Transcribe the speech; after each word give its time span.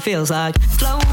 feels 0.00 0.30
like. 0.30 0.60
Flow 0.78 1.07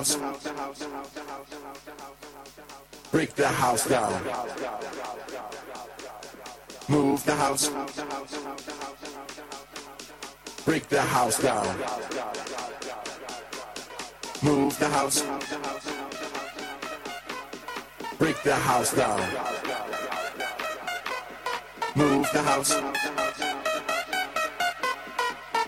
house. 0.00 0.16
Break 3.12 3.34
the 3.34 3.48
house 3.48 3.86
down. 3.86 4.12
Move 6.88 7.24
the 7.24 7.34
house. 7.34 7.70
Break 10.64 10.88
the 10.88 11.02
house 11.02 11.42
down. 11.42 11.66
Move 14.42 14.78
the 14.78 14.88
house. 14.88 15.22
Break 18.18 18.42
the 18.42 18.54
house 18.54 18.94
down. 18.94 19.20
Move 21.94 22.26
the 22.32 22.42
house. 22.42 23.69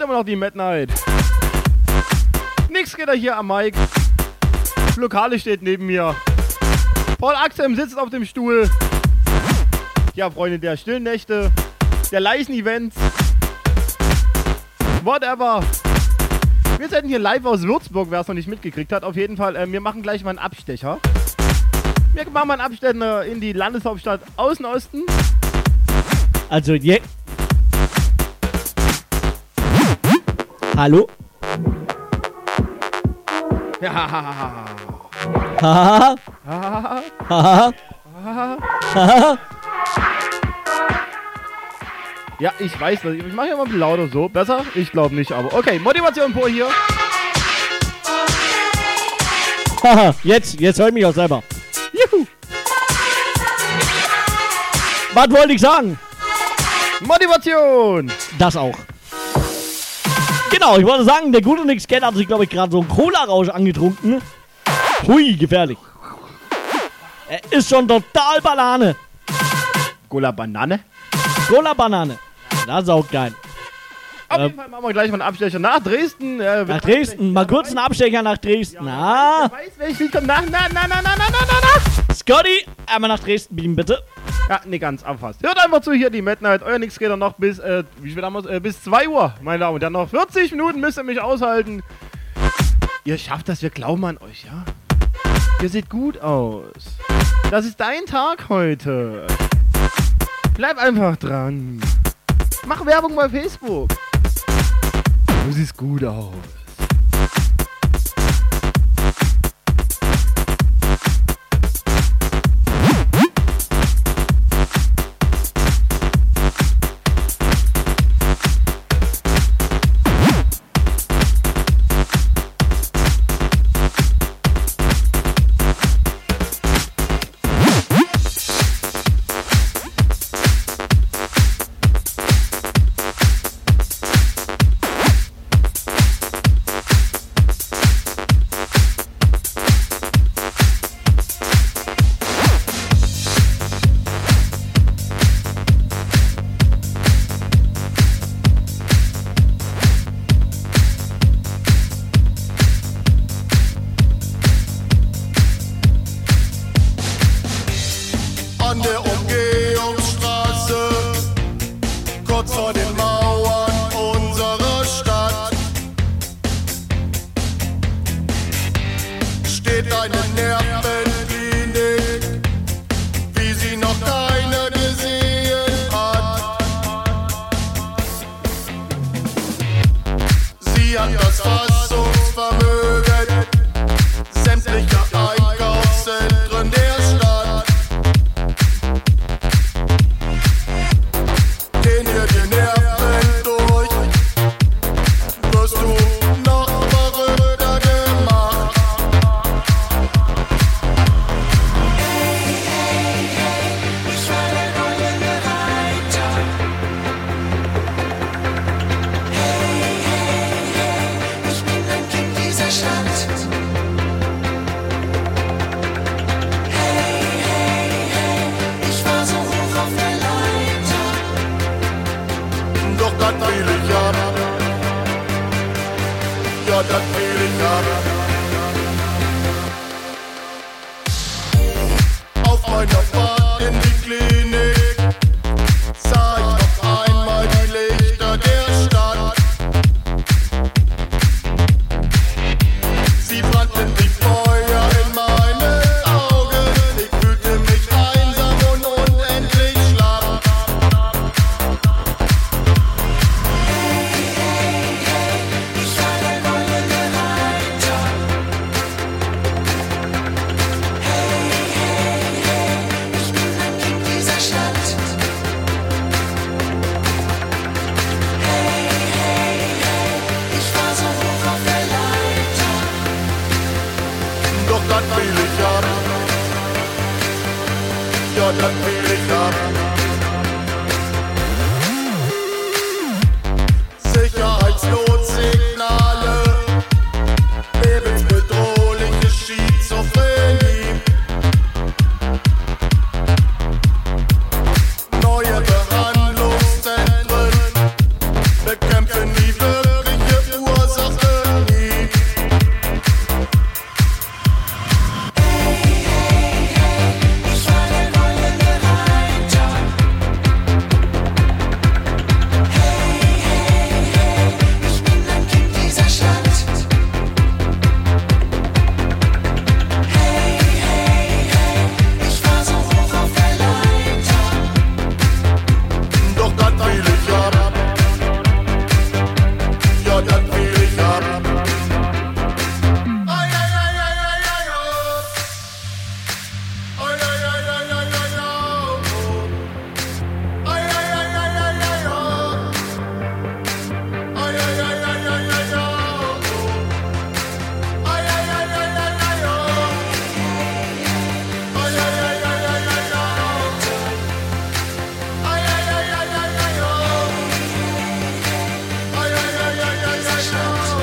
immer 0.00 0.14
noch 0.14 0.24
die 0.24 0.36
Mad 0.36 0.56
Night. 0.56 0.90
Nix 2.70 2.96
geht 2.96 3.08
er 3.08 3.14
hier 3.14 3.36
am 3.36 3.48
Mic. 3.48 3.76
Lokale 4.96 5.38
steht 5.38 5.62
neben 5.62 5.86
mir. 5.86 6.14
Paul 7.18 7.34
Axel 7.34 7.74
sitzt 7.76 7.98
auf 7.98 8.10
dem 8.10 8.24
Stuhl. 8.24 8.70
Ja, 10.14 10.30
Freunde 10.30 10.58
der 10.58 10.76
stillen 10.76 11.02
Nächte, 11.02 11.50
der 12.10 12.20
Leichen-Events. 12.20 12.96
Whatever. 15.02 15.62
Wir 16.78 16.88
sind 16.88 17.06
hier 17.06 17.18
live 17.18 17.44
aus 17.44 17.62
Würzburg, 17.62 18.08
wer 18.10 18.20
es 18.20 18.28
noch 18.28 18.34
nicht 18.34 18.48
mitgekriegt 18.48 18.92
hat. 18.92 19.04
Auf 19.04 19.16
jeden 19.16 19.36
Fall, 19.36 19.56
äh, 19.56 19.70
wir 19.70 19.80
machen 19.80 20.02
gleich 20.02 20.24
mal 20.24 20.30
einen 20.30 20.38
Abstecher. 20.38 20.98
Wir 22.12 22.28
machen 22.30 22.48
mal 22.48 22.54
einen 22.54 22.62
Abstecher 22.62 23.24
in 23.24 23.40
die 23.40 23.52
Landeshauptstadt 23.52 24.20
Außenosten. 24.36 25.04
Also 26.48 26.74
je. 26.74 27.00
Hallo? 30.76 31.06
Ja, 42.38 42.52
ich 42.58 42.80
weiß 42.80 43.00
das. 43.02 43.14
Ich 43.14 43.32
mache 43.34 43.48
ja 43.48 43.56
mal 43.56 43.62
ein 43.62 43.64
bisschen 43.64 43.80
lauter 43.80 44.08
so. 44.08 44.28
Besser? 44.28 44.64
Ich 44.74 44.90
glaube 44.90 45.14
nicht, 45.14 45.30
aber 45.30 45.52
okay. 45.52 45.78
Motivation 45.78 46.32
pur 46.32 46.48
hier. 46.48 46.68
Haha. 49.82 50.14
Jetzt, 50.22 50.58
jetzt 50.58 50.78
höre 50.78 50.88
ich 50.88 50.94
mich 50.94 51.04
auch 51.04 51.14
selber. 51.14 51.42
Juhu. 51.92 52.26
Was 55.12 55.30
wollte 55.30 55.52
ich 55.52 55.60
sagen? 55.60 55.98
Motivation. 57.00 58.10
Das 58.38 58.56
auch. 58.56 58.78
Genau, 60.52 60.76
ich 60.76 60.84
wollte 60.84 61.04
sagen, 61.04 61.32
der 61.32 61.40
gute 61.40 61.64
Nix 61.64 61.88
Ken 61.88 62.04
hat 62.04 62.14
sich, 62.14 62.26
glaube 62.26 62.44
ich, 62.44 62.50
gerade 62.50 62.70
so 62.70 62.80
einen 62.80 62.88
Cola-Rausch 62.88 63.48
angetrunken. 63.48 64.20
Hui, 65.06 65.34
gefährlich. 65.34 65.78
Er 67.26 67.40
ist 67.50 67.70
schon 67.70 67.88
total 67.88 68.42
Banane. 68.42 68.94
Cola 70.10 70.30
Banane. 70.30 70.80
Cola-Banane. 71.48 72.18
Das 72.66 72.82
ist 72.82 72.90
auch 72.90 73.08
geil. 73.10 73.34
Auf 74.32 74.38
Ähm. 74.38 74.44
jeden 74.46 74.56
Fall 74.56 74.68
machen 74.68 74.84
wir 74.84 74.92
gleich 74.92 75.08
mal 75.10 75.14
einen 75.20 75.28
Abstecher 75.28 75.58
nach 75.58 75.78
Dresden. 75.80 76.40
Äh, 76.40 76.64
Nach 76.64 76.80
Dresden. 76.80 77.32
Mal 77.32 77.46
kurz 77.46 77.68
einen 77.68 77.78
Abstecher 77.78 78.22
nach 78.22 78.38
Dresden. 78.38 78.88
Ah, 78.88 79.48
Wer 79.50 79.58
weiß, 79.58 79.72
welches 79.78 79.98
Lied 80.00 80.12
kommt 80.12 80.26
nach. 80.26 80.42
Na, 80.50 80.60
na, 80.72 80.86
na, 80.88 81.00
na, 81.02 81.02
na, 81.02 81.14
na, 81.16 81.38
na, 81.40 81.56
na. 82.08 82.14
Scotty, 82.14 82.66
einmal 82.86 83.08
nach 83.08 83.18
Dresden 83.20 83.56
beamen, 83.56 83.76
bitte. 83.76 84.02
Ja, 84.48 84.60
nee, 84.64 84.78
ganz 84.78 85.02
abfasst. 85.04 85.42
Hört 85.42 85.62
einfach 85.64 85.80
zu 85.80 85.92
hier, 85.92 86.10
die 86.10 86.22
Mad 86.22 86.38
Night. 86.42 86.62
Euer 86.62 86.78
Nix 86.78 86.98
geht 86.98 87.10
dann 87.10 87.18
noch 87.18 87.34
bis, 87.34 87.58
äh, 87.58 87.84
wie 88.00 88.10
spät 88.10 88.24
haben 88.24 88.34
wir's? 88.34 88.46
Äh, 88.46 88.60
bis 88.60 88.82
2 88.82 89.08
Uhr, 89.08 89.34
meine 89.42 89.60
Damen 89.60 89.74
und 89.76 89.80
Herren. 89.82 89.92
Noch 89.92 90.08
40 90.08 90.50
Minuten 90.52 90.80
müsst 90.80 90.98
ihr 90.98 91.04
mich 91.04 91.20
aushalten. 91.20 91.82
Ihr 93.04 93.18
schafft 93.18 93.48
das, 93.48 93.62
wir 93.62 93.70
glauben 93.70 94.04
an 94.04 94.18
euch, 94.18 94.44
ja? 94.44 94.64
Ihr 95.62 95.68
seht 95.68 95.88
gut 95.90 96.20
aus. 96.20 96.96
Das 97.50 97.64
ist 97.66 97.78
dein 97.80 98.04
Tag 98.06 98.48
heute. 98.48 99.26
Bleib 100.54 100.78
einfach 100.78 101.16
dran. 101.16 101.80
Mach 102.66 102.84
Werbung 102.86 103.14
bei 103.16 103.28
Facebook. 103.28 103.88
Du 105.44 105.50
siehst 105.50 105.76
gut 105.76 106.04
aus. 106.04 106.61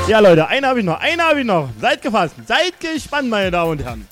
Ja, 0.09 0.17
Leute, 0.17 0.47
einen 0.47 0.65
habe 0.65 0.79
ich 0.79 0.85
noch, 0.85 0.99
einen 0.99 1.21
habe 1.21 1.41
ich 1.41 1.45
noch. 1.45 1.69
Seid 1.79 2.01
gefasst, 2.01 2.33
seid 2.47 2.79
gespannt, 2.79 3.29
meine 3.29 3.51
Damen 3.51 3.73
und 3.73 3.83
Herren. 3.83 4.07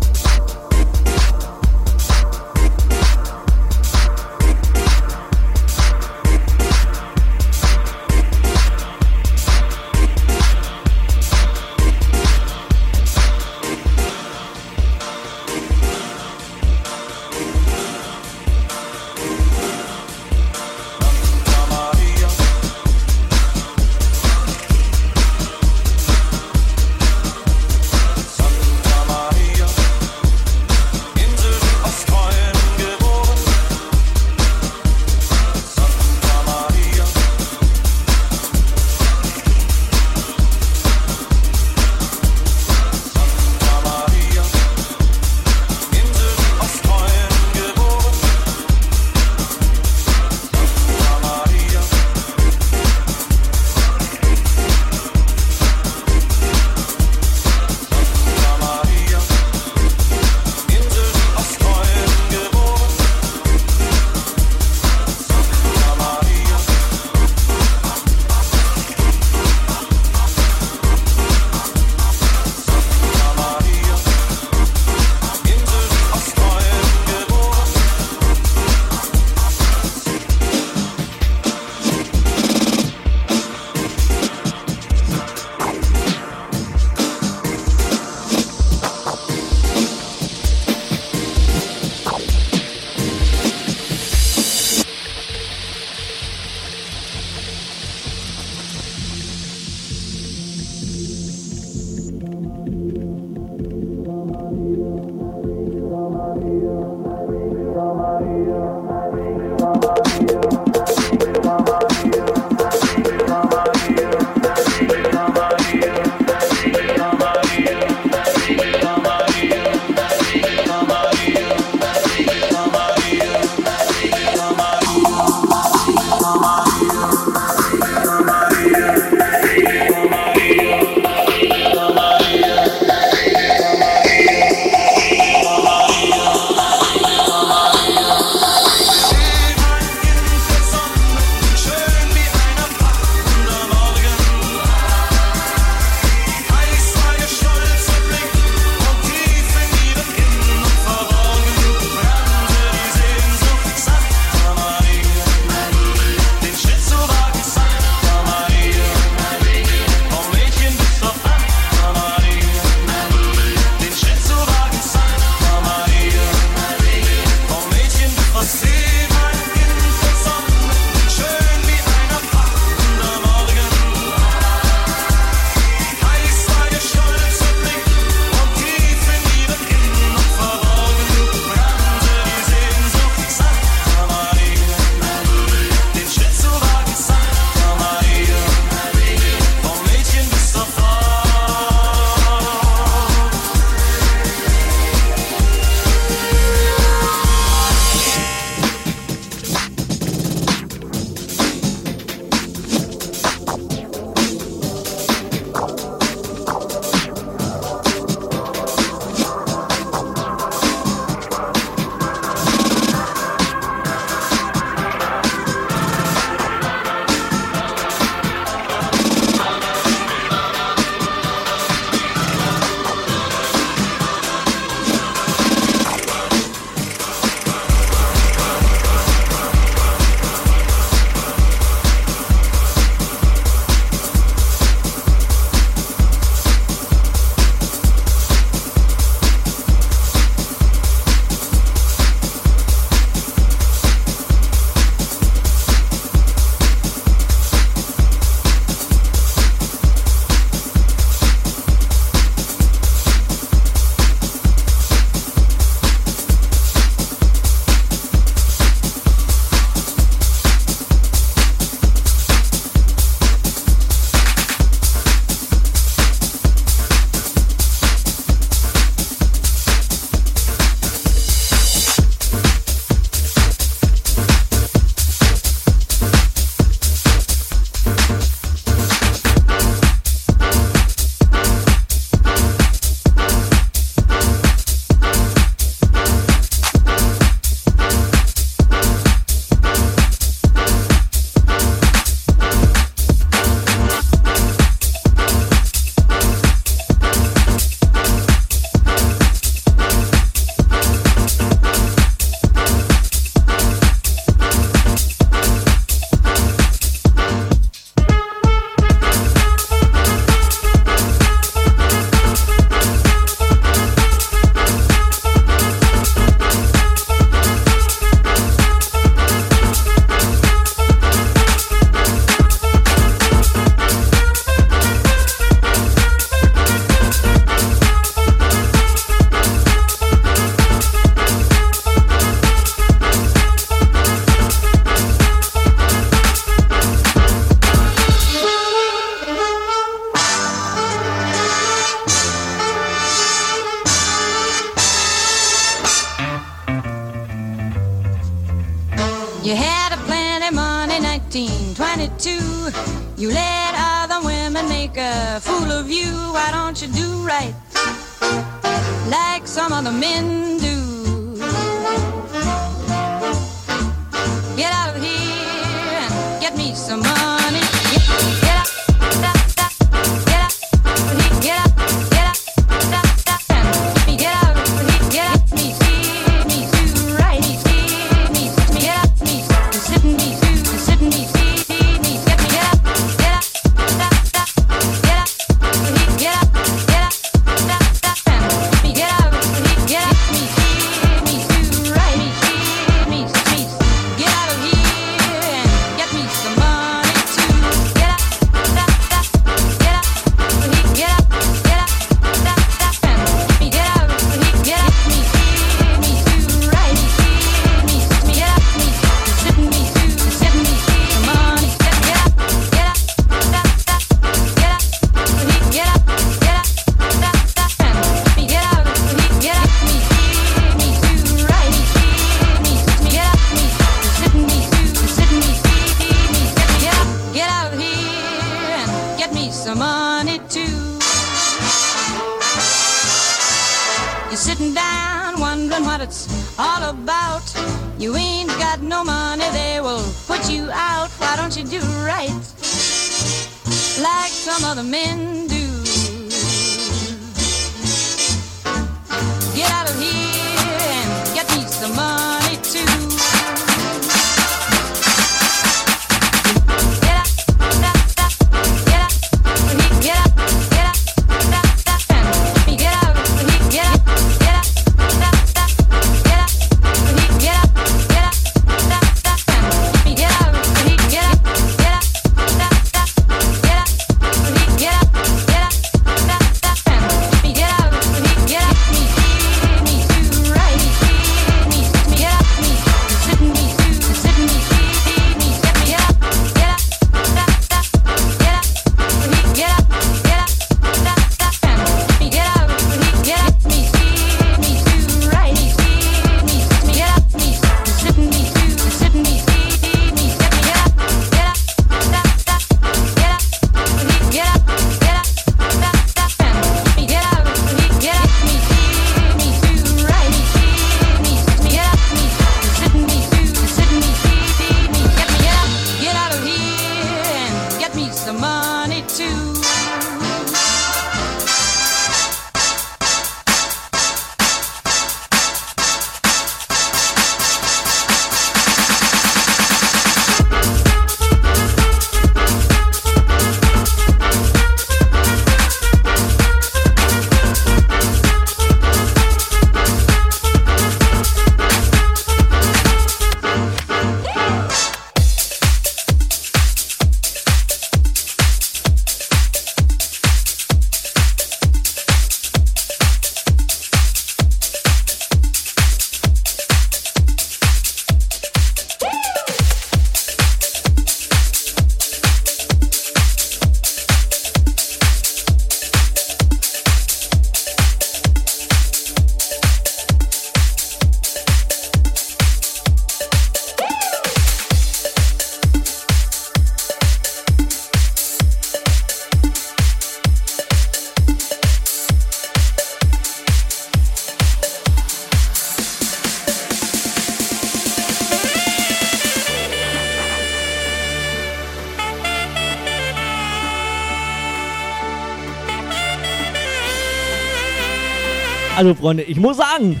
Also 598.88 599.02
Freunde, 599.02 599.22
ich 599.24 599.36
muss 599.36 599.58
sagen, 599.58 600.00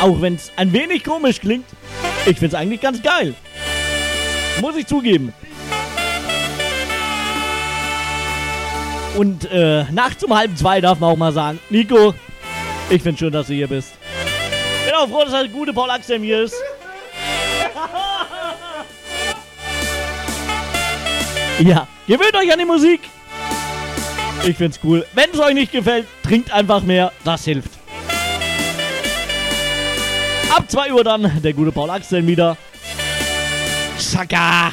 auch 0.00 0.22
wenn 0.22 0.36
es 0.36 0.50
ein 0.56 0.72
wenig 0.72 1.04
komisch 1.04 1.38
klingt, 1.38 1.66
ich 2.24 2.38
finde 2.38 2.46
es 2.46 2.54
eigentlich 2.54 2.80
ganz 2.80 3.02
geil. 3.02 3.34
Muss 4.62 4.74
ich 4.74 4.86
zugeben. 4.86 5.34
Und 9.18 9.44
äh, 9.52 9.84
nachts 9.92 10.20
zum 10.20 10.34
halben 10.34 10.56
zwei 10.56 10.80
darf 10.80 10.98
man 10.98 11.10
auch 11.10 11.18
mal 11.18 11.34
sagen, 11.34 11.60
Nico, 11.68 12.14
ich 12.88 13.02
finde 13.02 13.18
schön, 13.18 13.32
dass 13.32 13.48
du 13.48 13.52
hier 13.52 13.68
bist. 13.68 13.92
Bin 14.86 14.94
auch 14.94 15.06
froh, 15.06 15.24
dass 15.24 15.32
der 15.32 15.48
gute 15.48 15.74
Paul 15.74 15.90
Axel 15.90 16.20
hier 16.20 16.44
ist. 16.44 16.54
ja, 21.58 21.86
gewöhnt 22.06 22.34
euch 22.34 22.50
an 22.50 22.58
die 22.58 22.64
Musik. 22.64 23.00
Ich 24.46 24.56
find's 24.56 24.80
cool. 24.82 25.04
Wenn 25.12 25.28
es 25.34 25.38
euch 25.38 25.52
nicht 25.52 25.70
gefällt, 25.70 26.06
Trinkt 26.24 26.50
einfach 26.50 26.82
mehr, 26.82 27.12
das 27.22 27.44
hilft. 27.44 27.70
Ab 30.50 30.64
2 30.68 30.92
Uhr 30.92 31.04
dann 31.04 31.42
der 31.42 31.52
gute 31.52 31.70
Paul 31.70 31.90
Axel 31.90 32.26
wieder. 32.26 32.56
Chaka! 33.98 34.72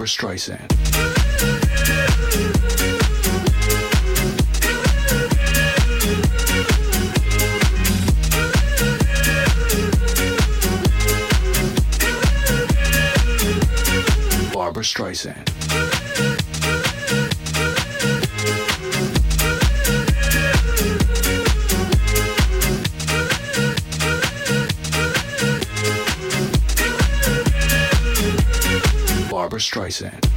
Barbra 0.00 0.08
Streisand. 0.08 0.70
Barbara 14.54 14.82
Streisand. 14.82 15.49
Streisand. 29.90 30.29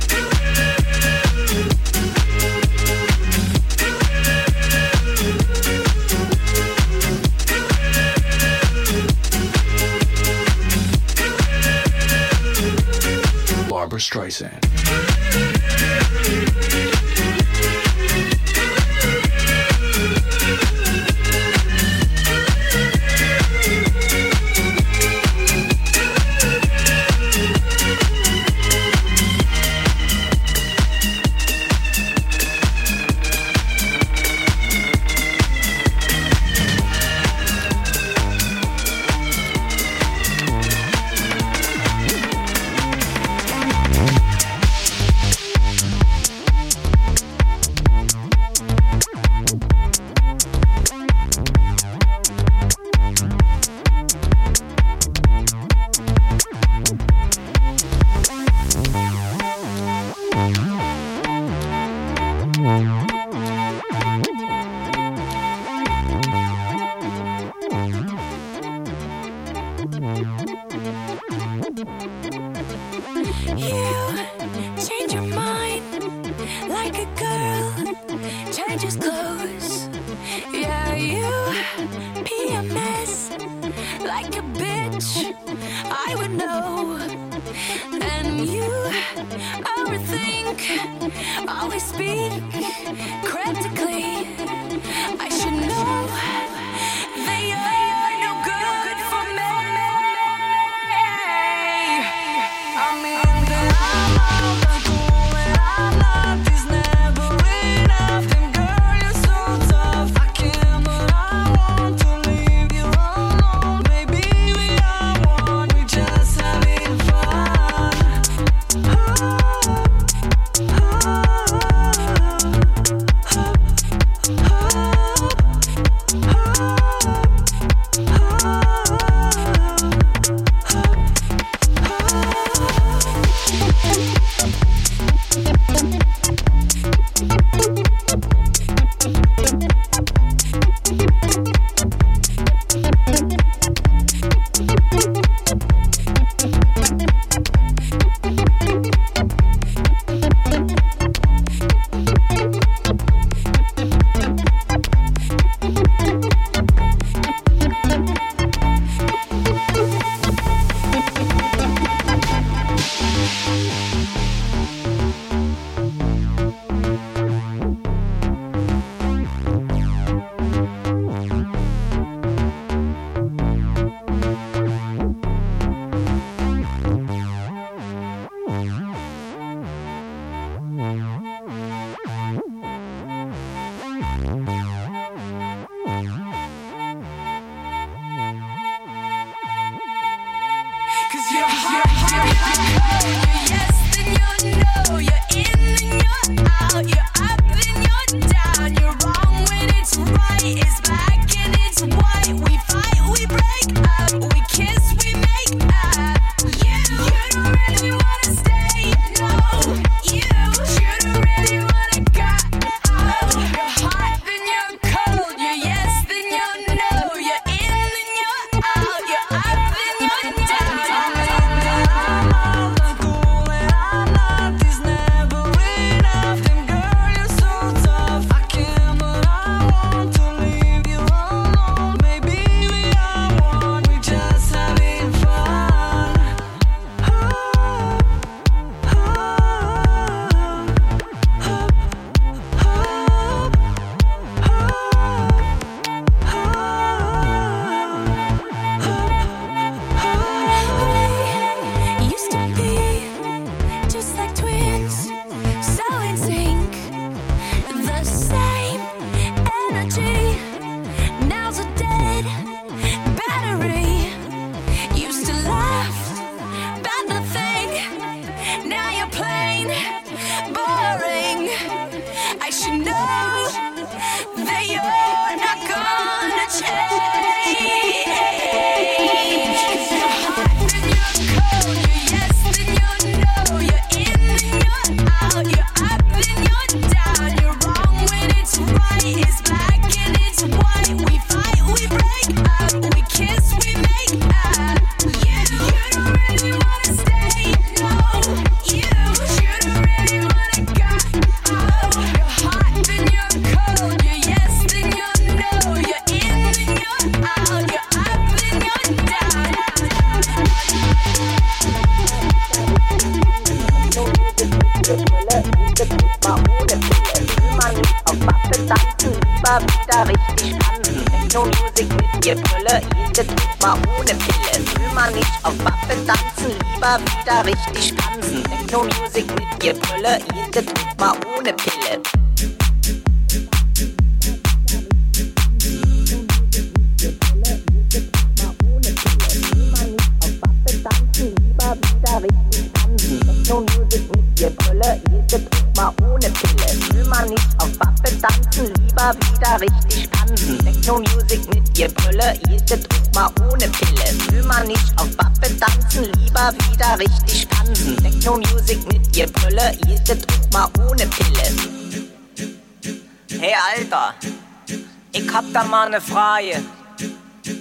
da 365.53 365.63
mal 365.63 365.89
ne 365.89 366.01
Frage. 366.01 366.63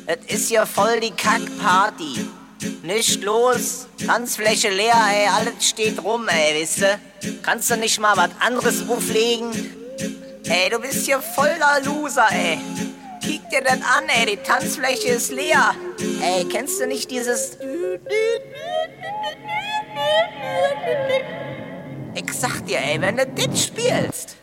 Es 0.06 0.34
ist 0.34 0.50
ja 0.50 0.64
voll 0.66 1.00
die 1.00 1.10
Kackparty. 1.10 2.26
Nicht 2.82 3.22
los, 3.22 3.86
Tanzfläche 4.06 4.70
leer, 4.70 4.94
ey, 5.10 5.26
alles 5.26 5.68
steht 5.68 6.02
rum, 6.02 6.28
ey, 6.28 6.60
wisse. 6.60 6.98
Kannst 7.42 7.70
du 7.70 7.76
nicht 7.76 7.98
mal 8.00 8.16
was 8.16 8.30
anderes 8.40 8.88
auflegen? 8.88 9.50
Ey, 10.44 10.70
du 10.70 10.78
bist 10.78 11.06
hier 11.06 11.20
voller 11.20 11.80
Loser, 11.84 12.28
ey. 12.30 12.58
Kick 13.20 13.48
dir 13.50 13.62
das 13.62 13.74
an, 13.74 14.08
ey, 14.08 14.36
die 14.36 14.36
Tanzfläche 14.36 15.08
ist 15.08 15.32
leer. 15.32 15.74
Ey, 16.22 16.44
kennst 16.44 16.80
du 16.80 16.86
nicht 16.86 17.10
dieses... 17.10 17.58
Ich 22.14 22.32
sag 22.32 22.66
dir, 22.66 22.78
ey, 22.78 23.00
wenn 23.00 23.16
du 23.16 23.26
das 23.26 23.64
spielst, 23.64 24.36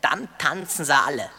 dann 0.00 0.28
tanzen 0.38 0.84
sie 0.84 0.94
alle. 0.94 1.30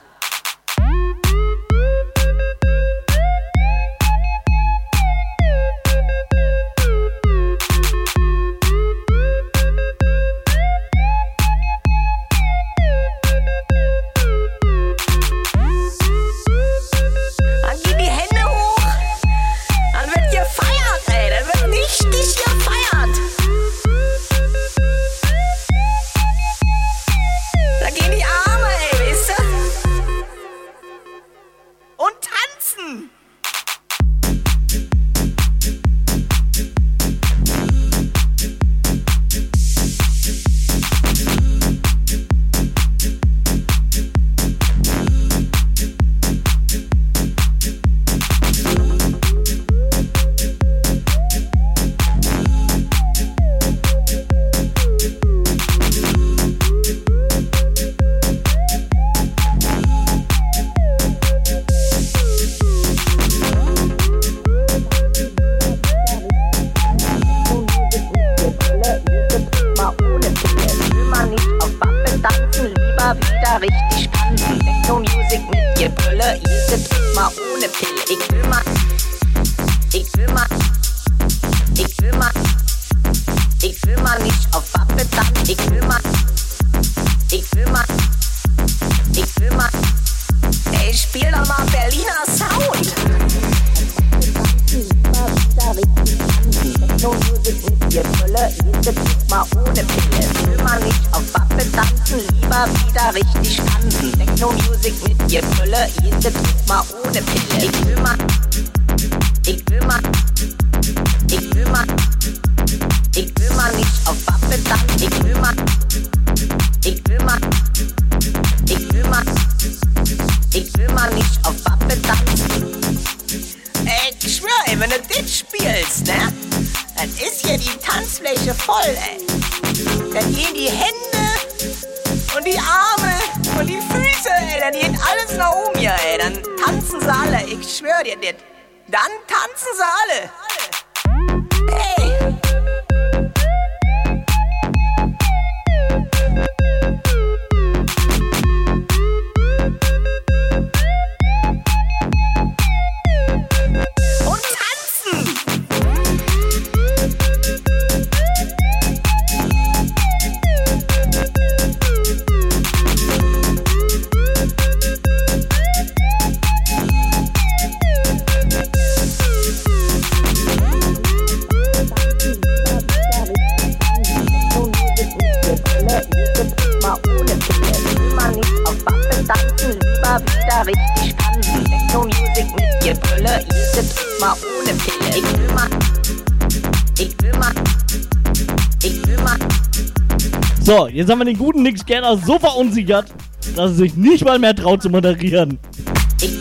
Jetzt 190.93 191.09
haben 191.09 191.19
wir 191.19 191.25
den 191.25 191.37
guten 191.37 191.63
Nick 191.63 191.77
Scanner 191.79 192.17
so 192.17 192.39
verunsichert, 192.39 193.07
dass 193.55 193.71
er 193.71 193.75
sich 193.75 193.95
nicht 193.95 194.23
mal 194.25 194.39
mehr 194.39 194.55
traut 194.55 194.81
zu 194.81 194.89
moderieren. 194.89 195.59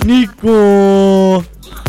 Nico! 0.05 1.43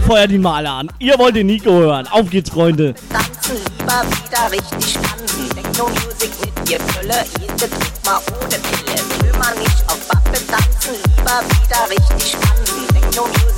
Feuert 0.06 0.32
ihn 0.32 0.42
mal 0.42 0.66
an. 0.66 0.90
Ihr 1.00 1.18
wollt 1.18 1.36
den 1.36 1.48
Nico 1.48 1.72
hören. 1.72 2.08
Auf 2.08 2.30
geht's, 2.30 2.50
Freunde. 2.50 2.94
tanzen, 3.10 3.56
lieber 3.78 4.04
wieder 4.04 4.52
richtig 4.52 4.94
tanzen. 4.94 5.50
Techno-Music 5.50 6.32
mit 6.42 6.70
dir 6.70 6.80
Brille, 6.80 7.26
jede 7.40 7.56
Druck 7.56 8.06
mal 8.06 8.20
ohne 8.32 8.48
Pille. 8.50 8.98
Will 9.22 9.40
man 9.40 9.58
nicht 9.60 9.84
auf 9.88 10.00
Wappe 10.10 10.40
tanzen, 10.48 10.96
lieber 11.18 11.42
wieder 11.42 11.90
richtig 11.90 12.32
tanzen. 12.32 12.88
Techno-Music 12.94 13.46
mit 13.46 13.51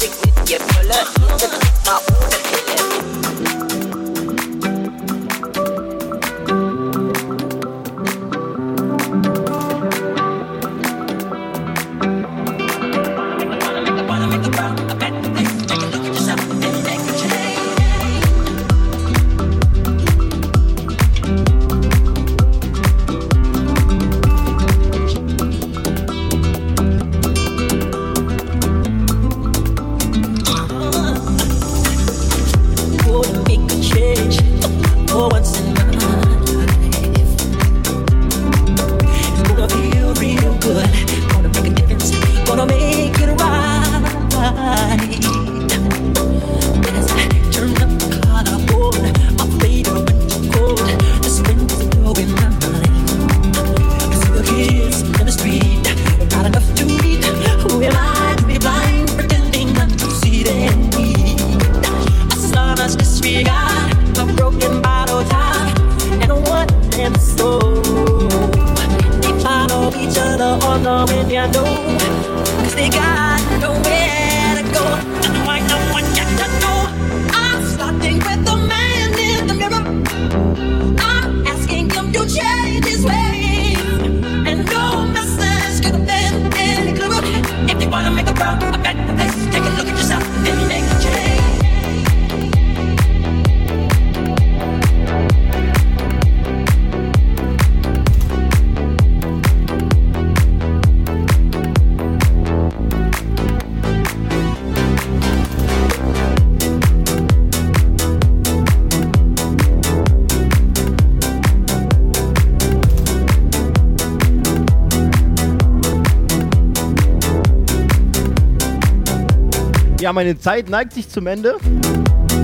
meine 120.13 120.37
Zeit 120.39 120.69
neigt 120.69 120.93
sich 120.93 121.09
zum 121.09 121.27
Ende. 121.27 121.57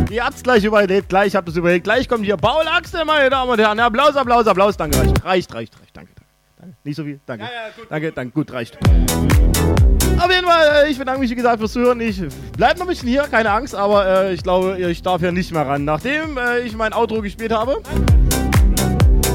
Ihr 0.09 0.26
habt's 0.26 0.43
gleich 0.43 0.63
überlebt, 0.63 1.09
gleich 1.09 1.36
habt 1.36 1.47
es 1.47 1.55
überlebt. 1.55 1.84
Gleich 1.84 2.09
kommt 2.09 2.26
hier 2.26 2.36
Paul 2.36 2.67
Axel, 2.67 3.05
meine 3.05 3.30
Damen 3.30 3.51
und 3.51 3.59
Herren. 3.59 3.80
Applaus, 3.80 4.15
Applaus, 4.15 4.47
Applaus. 4.47 4.76
Danke, 4.76 4.97
reicht. 4.97 5.24
Reicht, 5.24 5.53
reicht, 5.53 5.80
reicht. 5.80 5.95
Danke, 5.95 6.11
danke. 6.15 6.32
danke. 6.57 6.76
Nicht 6.84 6.95
so 6.95 7.03
viel? 7.03 7.20
Danke. 7.26 7.47
danke, 7.89 8.11
danke. 8.11 8.34
Gut, 8.34 8.51
reicht. 8.51 8.78
Auf 10.20 10.32
jeden 10.32 10.45
Fall, 10.45 10.86
äh, 10.86 10.89
ich 10.91 10.97
bedanke 10.97 11.22
mich, 11.22 11.30
wie 11.30 11.36
gesagt, 11.36 11.59
fürs 11.59 11.72
Zuhören. 11.72 12.01
Ich 12.01 12.22
bleib 12.57 12.78
noch 12.78 12.86
ein 12.86 12.89
bisschen 12.89 13.07
hier, 13.07 13.24
keine 13.24 13.51
Angst, 13.51 13.76
aber 13.76 14.26
äh, 14.26 14.34
ich 14.34 14.43
glaube, 14.43 14.78
ich 14.80 15.01
darf 15.01 15.22
ja 15.22 15.32
nicht 15.32 15.51
mehr 15.51 15.65
ran. 15.65 15.86
Nachdem 15.86 16.38
äh, 16.38 16.59
ich 16.59 16.76
mein 16.76 16.93
Outro 16.93 17.22
gespielt 17.22 17.51
habe. 17.51 17.82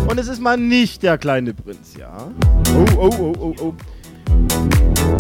Und 0.08 0.20
es 0.20 0.28
ist 0.28 0.40
mal 0.40 0.56
nicht 0.56 1.02
der 1.02 1.16
kleine 1.18 1.54
Prinz, 1.54 1.94
ja. 1.98 2.28
Oh, 2.74 2.84
oh, 2.98 3.10
oh, 3.18 3.32
oh, 3.38 3.54
oh. 3.60 3.74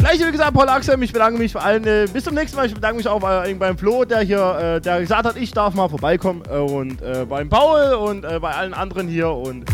Gleich 0.04 0.20
wie 0.20 0.32
gesagt, 0.32 0.52
Paul 0.52 0.68
Axel, 0.68 1.02
ich 1.02 1.14
bedanke 1.14 1.38
mich 1.38 1.50
für 1.50 1.62
allen. 1.62 1.82
Äh, 1.86 2.06
bis 2.12 2.24
zum 2.24 2.34
nächsten 2.34 2.58
Mal. 2.58 2.66
Ich 2.66 2.74
bedanke 2.74 2.98
mich 2.98 3.08
auch 3.08 3.22
äh, 3.46 3.54
beim 3.54 3.78
Flo, 3.78 4.04
der 4.04 4.20
hier, 4.20 4.76
äh, 4.76 4.78
der 4.78 5.00
gesagt 5.00 5.24
hat, 5.24 5.38
ich 5.38 5.50
darf 5.50 5.72
mal 5.72 5.88
vorbeikommen. 5.88 6.42
Äh, 6.46 6.58
und 6.58 7.00
äh, 7.00 7.24
beim 7.26 7.48
Paul 7.48 7.94
und 7.94 8.22
äh, 8.22 8.38
bei 8.38 8.50
allen 8.50 8.74
anderen 8.74 9.08
hier. 9.08 9.30
Und 9.30 9.64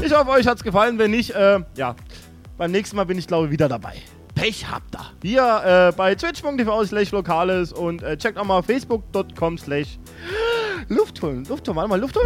ich 0.00 0.14
hoffe, 0.14 0.30
euch 0.30 0.46
hat's 0.46 0.62
gefallen. 0.62 0.96
Wenn 1.00 1.10
nicht, 1.10 1.30
äh, 1.30 1.58
ja, 1.74 1.96
beim 2.56 2.70
nächsten 2.70 2.94
Mal 2.94 3.06
bin 3.06 3.18
ich, 3.18 3.26
glaube 3.26 3.46
ich, 3.46 3.50
wieder 3.50 3.68
dabei. 3.68 3.94
Pech 4.36 4.64
habt 4.70 4.94
ihr. 4.94 5.10
Hier 5.24 5.92
bei 5.96 6.14
twitch.tv 6.14 6.84
slash 6.84 7.10
lokales 7.10 7.72
und 7.72 8.04
checkt 8.18 8.38
auch 8.38 8.44
mal 8.44 8.62
facebook.com 8.62 9.58
slash 9.58 9.98
Luft 10.88 11.20
holen. 11.20 11.44
Luft 11.48 11.66
holen, 11.66 11.76
warte 11.76 11.88
mal, 11.88 12.00
Luft 12.00 12.16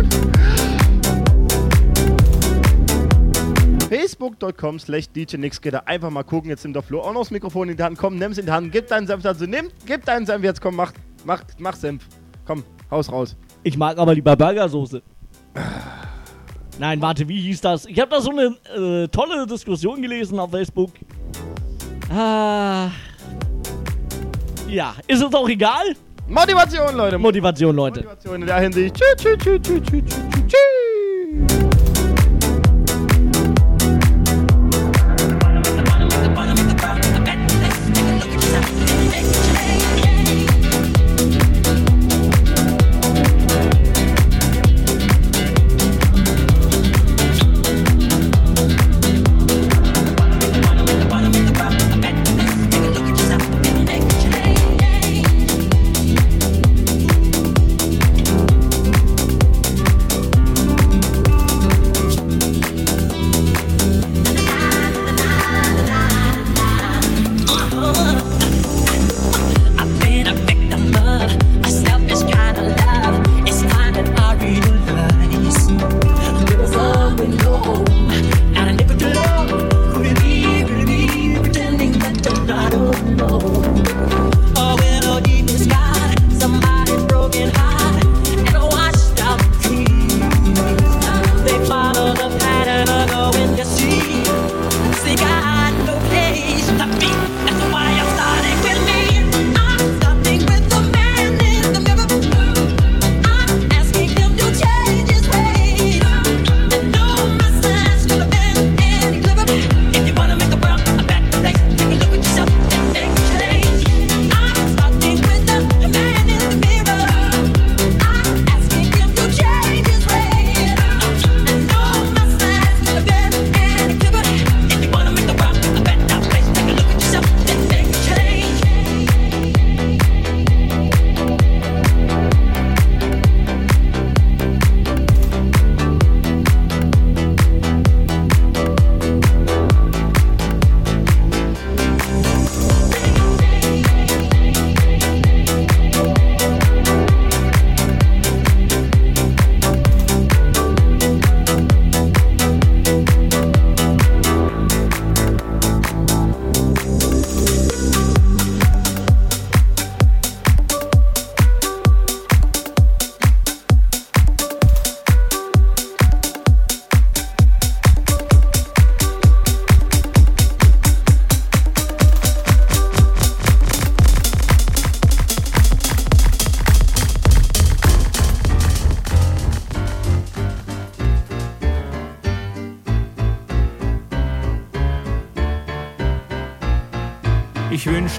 Facebook.com 4.22 4.78
slash 4.78 5.08
DJ 5.08 5.36
Nixgetter. 5.36 5.86
Einfach 5.86 6.10
mal 6.10 6.22
gucken. 6.22 6.50
Jetzt 6.50 6.64
nimmt 6.64 6.76
der 6.76 6.82
Flo 6.82 7.00
auch 7.00 7.12
noch 7.12 7.22
das 7.22 7.30
Mikrofon 7.30 7.68
in 7.68 7.76
die 7.76 7.82
Hand. 7.82 7.98
Komm, 7.98 8.16
nimm's 8.16 8.38
in 8.38 8.46
die 8.46 8.52
Hand. 8.52 8.72
Gib 8.72 8.86
deinen 8.86 9.06
Senf 9.06 9.22
dazu. 9.22 9.46
Nimm, 9.46 9.68
gib 9.86 10.04
deinen 10.04 10.26
Senf 10.26 10.44
jetzt. 10.44 10.60
Komm, 10.60 10.76
mach, 10.76 10.92
mach, 11.24 11.42
mach 11.58 11.74
Senf. 11.74 12.06
Komm, 12.46 12.64
haus 12.90 13.10
raus. 13.10 13.36
Ich 13.62 13.76
mag 13.76 13.98
aber 13.98 14.14
lieber 14.14 14.36
Burgersoße. 14.36 15.02
Nein, 16.78 17.00
warte, 17.02 17.28
wie 17.28 17.40
hieß 17.40 17.60
das? 17.60 17.86
Ich 17.86 17.98
habe 18.00 18.10
da 18.10 18.20
so 18.20 18.30
eine 18.30 19.04
äh, 19.04 19.08
tolle 19.08 19.46
Diskussion 19.46 20.00
gelesen 20.00 20.38
auf 20.38 20.50
Facebook. 20.50 20.90
Ah. 22.10 22.90
Ja, 24.68 24.94
ist 25.06 25.22
uns 25.22 25.34
auch 25.34 25.48
egal? 25.48 25.94
Motivation, 26.28 26.96
Leute. 26.96 27.18
Motivation, 27.18 27.76
Leute. 27.76 28.00
Motivation 28.00 28.40
in 28.40 28.46
der 28.46 28.60
Hinsicht. 28.60 28.94
Tschü, 28.96 29.04
tschü, 29.16 29.36
tschü, 29.36 29.60
tschü, 29.60 29.82
tschü, 29.82 30.02
tschü, 30.48 31.61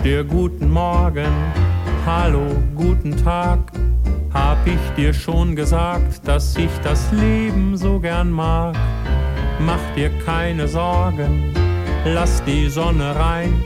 dir 0.04 0.26
guten 0.26 0.70
Morgen, 0.70 1.32
hallo, 2.06 2.42
guten 2.76 3.16
Tag. 3.24 3.60
Hab 4.34 4.58
ich 4.68 4.96
dir 4.98 5.14
schon 5.14 5.56
gesagt, 5.56 6.28
dass 6.28 6.58
ich 6.58 6.72
das 6.84 7.10
Leben 7.14 7.78
so 7.78 8.00
gern 8.02 8.30
mag? 8.30 8.76
Mach 9.60 9.80
dir 9.96 10.10
keine 10.26 10.68
Sorgen, 10.68 11.54
lass 12.04 12.44
die 12.44 12.68
Sonne 12.68 13.16
rein 13.16 13.64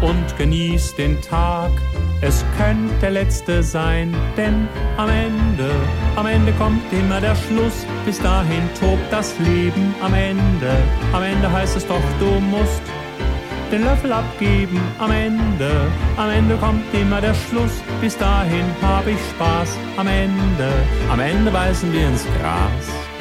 und 0.00 0.38
genieß 0.38 0.94
den 0.94 1.20
Tag. 1.22 1.72
Es 2.20 2.44
könnte 2.56 2.94
der 3.00 3.10
letzte 3.10 3.64
sein, 3.64 4.14
denn 4.36 4.68
am 4.96 5.08
Ende, 5.08 5.72
am 6.14 6.26
Ende 6.26 6.52
kommt 6.52 6.84
immer 6.92 7.20
der 7.20 7.34
Schluss. 7.34 7.84
Bis 8.06 8.20
dahin 8.20 8.62
tobt 8.78 9.10
das 9.10 9.36
Leben 9.40 9.92
am 10.02 10.14
Ende. 10.14 10.70
Am 11.12 11.24
Ende 11.24 11.50
heißt 11.50 11.76
es 11.76 11.84
doch, 11.84 12.02
du 12.20 12.38
musst 12.38 12.82
den 13.72 13.84
Löffel 13.84 14.12
abgeben 14.12 14.78
am 14.98 15.10
Ende. 15.10 15.90
Am 16.18 16.30
Ende 16.30 16.56
kommt 16.56 16.84
immer 16.92 17.20
der 17.20 17.34
Schluss. 17.34 17.72
Bis 18.00 18.16
dahin 18.18 18.66
hab 18.82 19.06
ich 19.06 19.18
Spaß 19.30 19.78
am 19.96 20.06
Ende. 20.06 20.70
Am 21.10 21.18
Ende 21.18 21.50
beißen 21.50 21.90
wir 21.92 22.06
ins 22.06 22.26
Gras. 22.38 23.11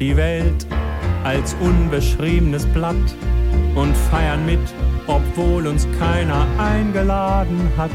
Die 0.00 0.16
Welt 0.16 0.66
als 1.24 1.54
unbeschriebenes 1.60 2.64
Blatt 2.66 2.96
und 3.74 3.94
feiern 4.10 4.44
mit, 4.46 4.60
obwohl 5.06 5.66
uns 5.66 5.86
keiner 5.98 6.46
eingeladen 6.58 7.70
hat. 7.76 7.90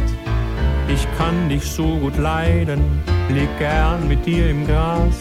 Ich 0.88 1.08
kann 1.18 1.50
dich 1.50 1.64
so 1.64 1.98
gut 1.98 2.18
leiden, 2.18 2.80
lieg 3.30 3.50
gern 3.58 4.08
mit 4.08 4.26
dir 4.26 4.50
im 4.50 4.68
Gras. 4.68 5.16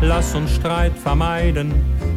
Lass 0.00 0.34
uns 0.36 0.54
Streit 0.54 0.92
vermeiden, 0.96 1.74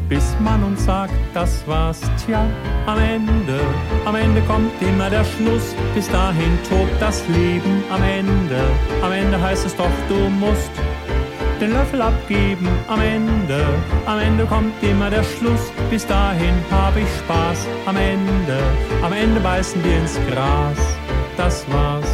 bis 0.08 0.36
man 0.40 0.64
uns 0.64 0.86
sagt, 0.86 1.14
das 1.34 1.68
war's. 1.68 2.02
Tja, 2.24 2.46
am 2.86 3.00
Ende, 3.00 3.60
am 4.06 4.16
Ende 4.16 4.42
kommt 4.42 4.72
immer 4.82 5.10
der 5.10 5.24
Schluss. 5.24 5.74
Bis 5.96 6.08
dahin 6.10 6.60
tobt 6.70 7.02
das 7.02 7.28
Leben 7.30 7.84
am 7.92 8.04
Ende. 8.04 8.62
Am 9.02 9.12
Ende 9.12 9.42
heißt 9.42 9.66
es 9.66 9.76
doch, 9.76 9.90
du 10.08 10.30
musst 10.30 10.72
den 11.62 11.74
Löffel 11.74 12.02
abgeben 12.02 12.68
am 12.88 13.00
Ende. 13.00 13.64
Am 14.08 14.20
Ende 14.20 14.46
kommt 14.46 14.74
immer 14.82 15.10
der 15.10 15.24
Schluss. 15.24 15.72
Bis 15.92 16.06
dahin 16.08 16.56
hab 16.72 16.98
ich 16.98 17.08
Spaß 17.20 17.68
am 17.86 17.96
Ende. 17.96 18.60
Am 19.04 19.14
Ende 19.14 19.40
beißen 19.40 19.84
wir 19.84 19.98
ins 19.98 20.20
Gras. 20.28 20.80
Das 21.38 21.66
war's. 21.72 22.11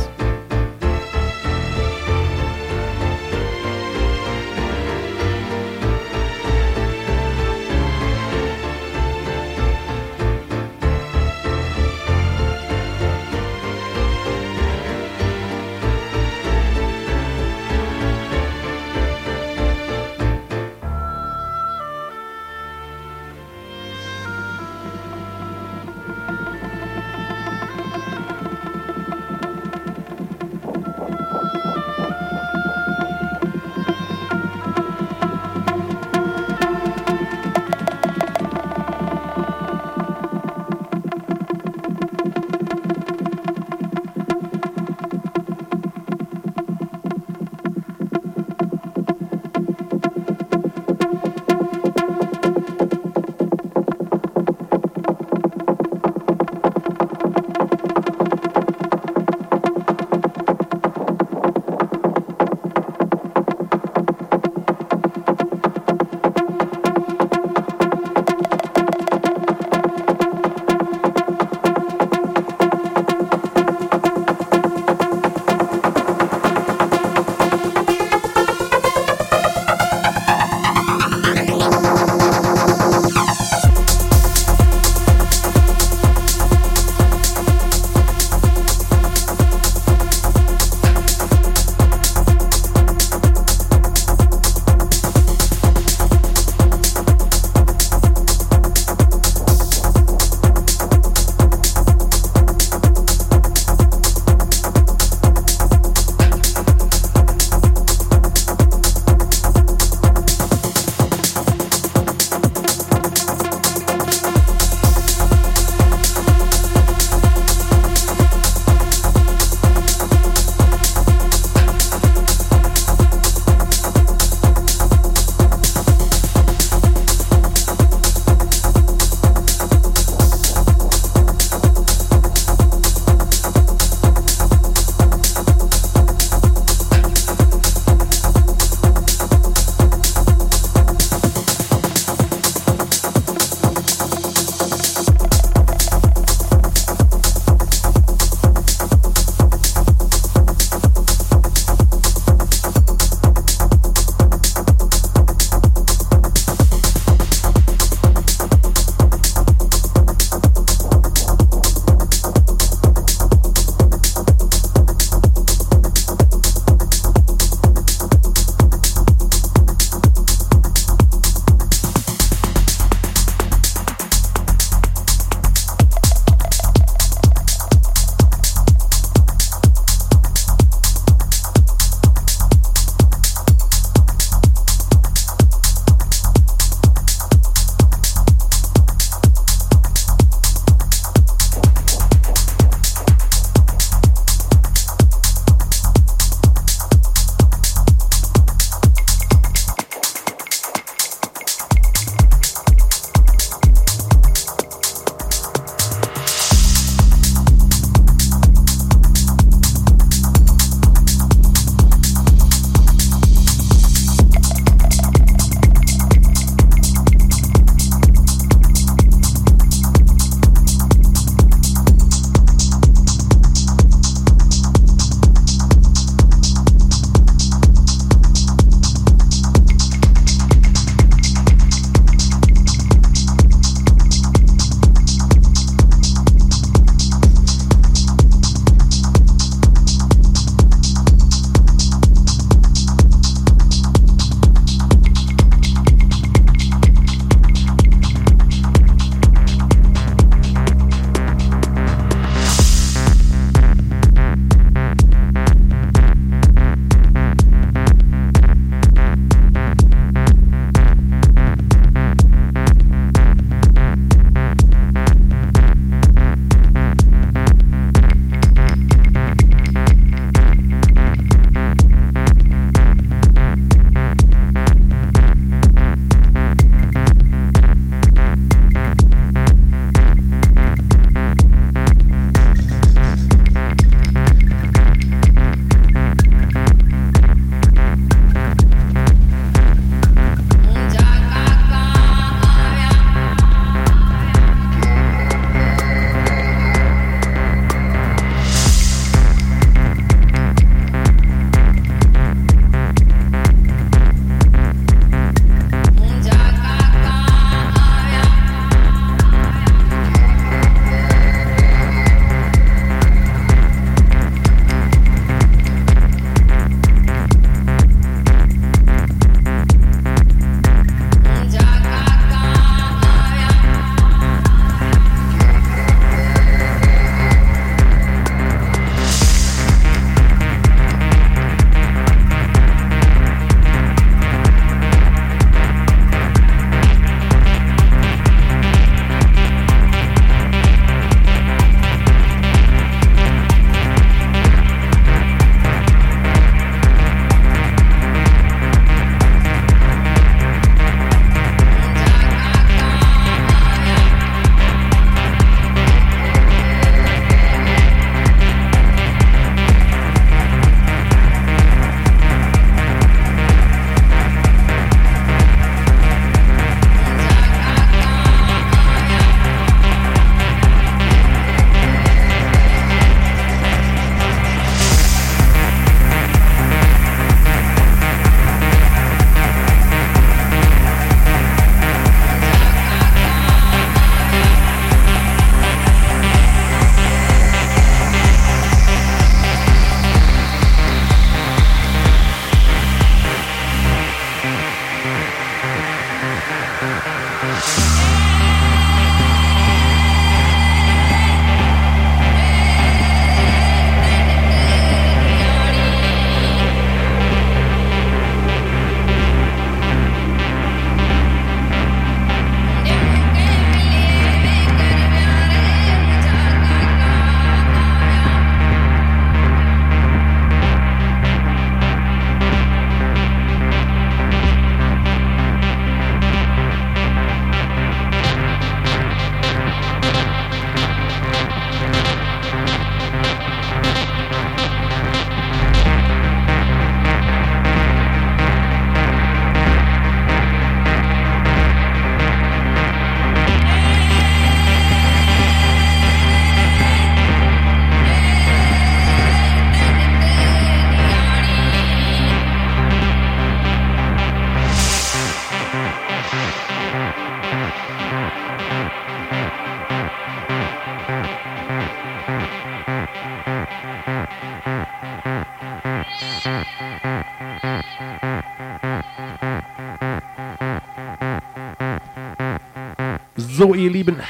So, 473.57 473.73
ihr 473.73 473.89
Lieben. 473.89 474.21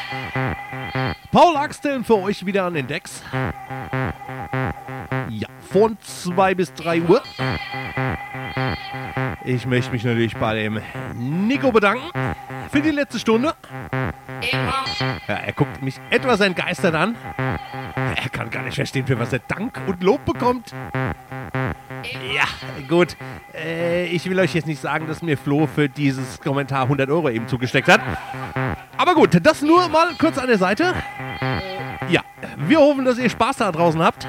Paul 1.34 1.58
Axteln 1.58 2.06
für 2.06 2.16
euch 2.16 2.46
wieder 2.46 2.64
an 2.64 2.76
den 2.76 2.88
Decks. 2.88 3.22
Ja, 5.30 5.50
von 5.70 5.98
2 6.00 6.56
bis 6.56 6.74
3 6.76 7.02
Uhr. 7.02 7.22
Ich 9.44 9.66
möchte 9.66 9.92
mich 9.92 10.06
natürlich 10.06 10.38
bei 10.38 10.56
dem 10.56 10.80
Nico 11.14 11.74
bedanken 11.74 12.10
für 12.72 12.80
die 12.80 12.92
letzte 12.92 13.20
Stunde. 13.20 13.54
Ja, 14.50 14.86
er 15.28 15.52
guckt 15.52 15.82
mich 15.82 16.00
etwas 16.10 16.40
entgeistert 16.40 16.96
an. 16.96 17.18
Er 17.36 18.30
kann 18.32 18.50
gar 18.50 18.64
nicht 18.64 18.76
verstehen, 18.76 19.06
für 19.06 19.20
was 19.20 19.34
er 19.34 19.40
Dank 19.40 19.78
und 19.88 20.04
Lob 20.04 20.24
bekommt. 20.24 20.74
Ja, 22.34 22.46
gut. 22.88 23.18
Äh, 23.54 24.06
ich 24.06 24.30
will 24.30 24.40
euch 24.40 24.54
jetzt 24.54 24.68
nicht 24.68 24.80
sagen, 24.80 25.08
dass 25.08 25.22
mir 25.22 25.38
Flo 25.38 25.68
für 25.68 25.90
dieses 25.90 26.40
Kommentar 26.40 26.84
100 26.84 27.10
Euro 27.10 27.30
eben 27.30 27.48
zugesteckt 27.50 27.90
hat. 27.90 28.02
Gut, 29.18 29.44
das 29.44 29.64
nur 29.64 29.88
mal 29.88 30.14
kurz 30.20 30.38
an 30.38 30.46
der 30.46 30.60
Seite. 30.60 30.94
Ja, 32.08 32.22
wir 32.56 32.80
hoffen, 32.80 33.04
dass 33.04 33.18
ihr 33.18 33.32
Spaß 33.32 33.58
da 33.58 33.72
draußen 33.72 34.00
habt. 34.00 34.28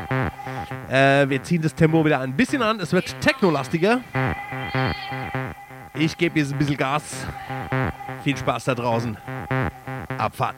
Äh, 0.91 1.29
wir 1.29 1.43
ziehen 1.43 1.61
das 1.61 1.75
Tempo 1.75 2.03
wieder 2.07 2.21
ein 2.21 2.33
bisschen 2.33 2.63
an. 2.63 2.81
Es 2.81 2.95
wird 2.95 3.15
technolastiger. 3.21 4.01
Ich 5.93 6.17
gebe 6.17 6.39
jetzt 6.39 6.53
ein 6.53 6.59
bisschen 6.59 6.79
Gas. 6.79 7.27
Viel 8.25 8.35
Spaß 8.35 8.65
da 8.65 8.75
draußen. 8.75 9.19
Abfahrt. 10.17 10.57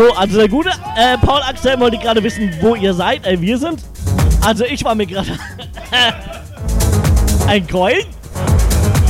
So, 0.00 0.14
also 0.14 0.38
der 0.38 0.48
gute 0.48 0.70
äh, 0.96 1.18
Paul 1.18 1.42
Axel 1.42 1.78
wollte 1.78 1.98
gerade 1.98 2.22
wissen, 2.22 2.50
wo 2.62 2.74
ihr 2.74 2.94
seid. 2.94 3.26
Äh, 3.26 3.38
wir 3.38 3.58
sind. 3.58 3.84
Also 4.40 4.64
ich 4.64 4.82
war 4.82 4.94
mir 4.94 5.04
gerade 5.04 5.28
ein 7.46 7.66
Coin. 7.66 7.98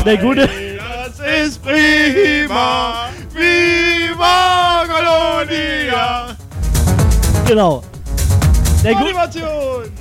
Der 0.05 0.17
gute. 0.17 0.49
Das 0.49 1.47
ist 1.47 1.62
prima. 1.62 3.05
Viva 3.33 4.83
Colonia. 4.89 6.37
Genau. 7.47 7.85
Der, 8.83 8.97
Motivation. 8.97 9.93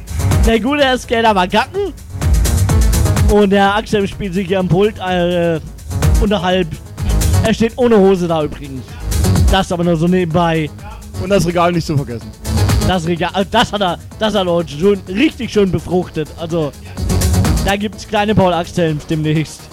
der 0.44 0.60
gute 0.60 0.84
Herr 0.84 0.98
Skater 0.98 1.36
war 1.36 1.48
Gacken. 1.48 1.94
Und 3.32 3.52
der 3.52 3.76
Axel 3.76 4.08
spielt 4.08 4.34
sich 4.34 4.48
hier 4.48 4.60
am 4.60 4.68
Pult 4.68 4.98
äh, 4.98 5.60
unterhalb. 6.20 6.68
Er 7.44 7.54
steht 7.54 7.74
ohne 7.76 7.96
Hose 7.96 8.28
da 8.28 8.42
übrigens. 8.42 8.82
Das 9.52 9.72
aber 9.72 9.84
nur 9.84 9.96
so 9.96 10.08
nebenbei. 10.08 10.70
Und 11.22 11.30
das 11.30 11.46
Regal 11.46 11.72
nicht 11.72 11.86
zu 11.86 11.96
vergessen. 11.96 12.28
Das 12.88 13.06
Regal, 13.06 13.32
äh, 13.36 13.46
das 13.50 13.72
hat 13.72 13.82
er, 13.82 14.00
das 14.18 14.34
hat 14.34 14.48
er 14.48 14.68
schon 14.68 15.00
richtig 15.08 15.52
schön 15.52 15.72
befruchtet. 15.72 16.30
Also, 16.38 16.72
da 17.66 17.76
gibt's 17.76 18.08
kleine 18.08 18.34
Paul 18.34 18.54
Axeln 18.54 19.00
demnächst. 19.10 19.69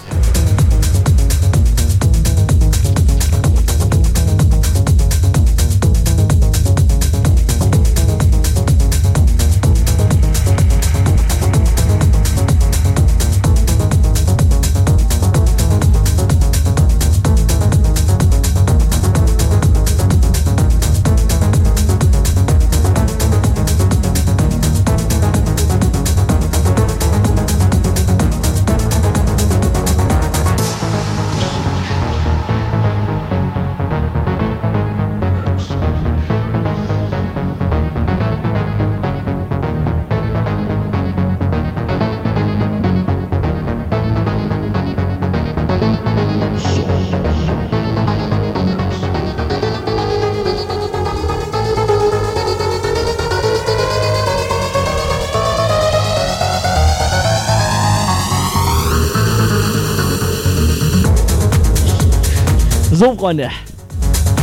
Freunde. 63.17 63.49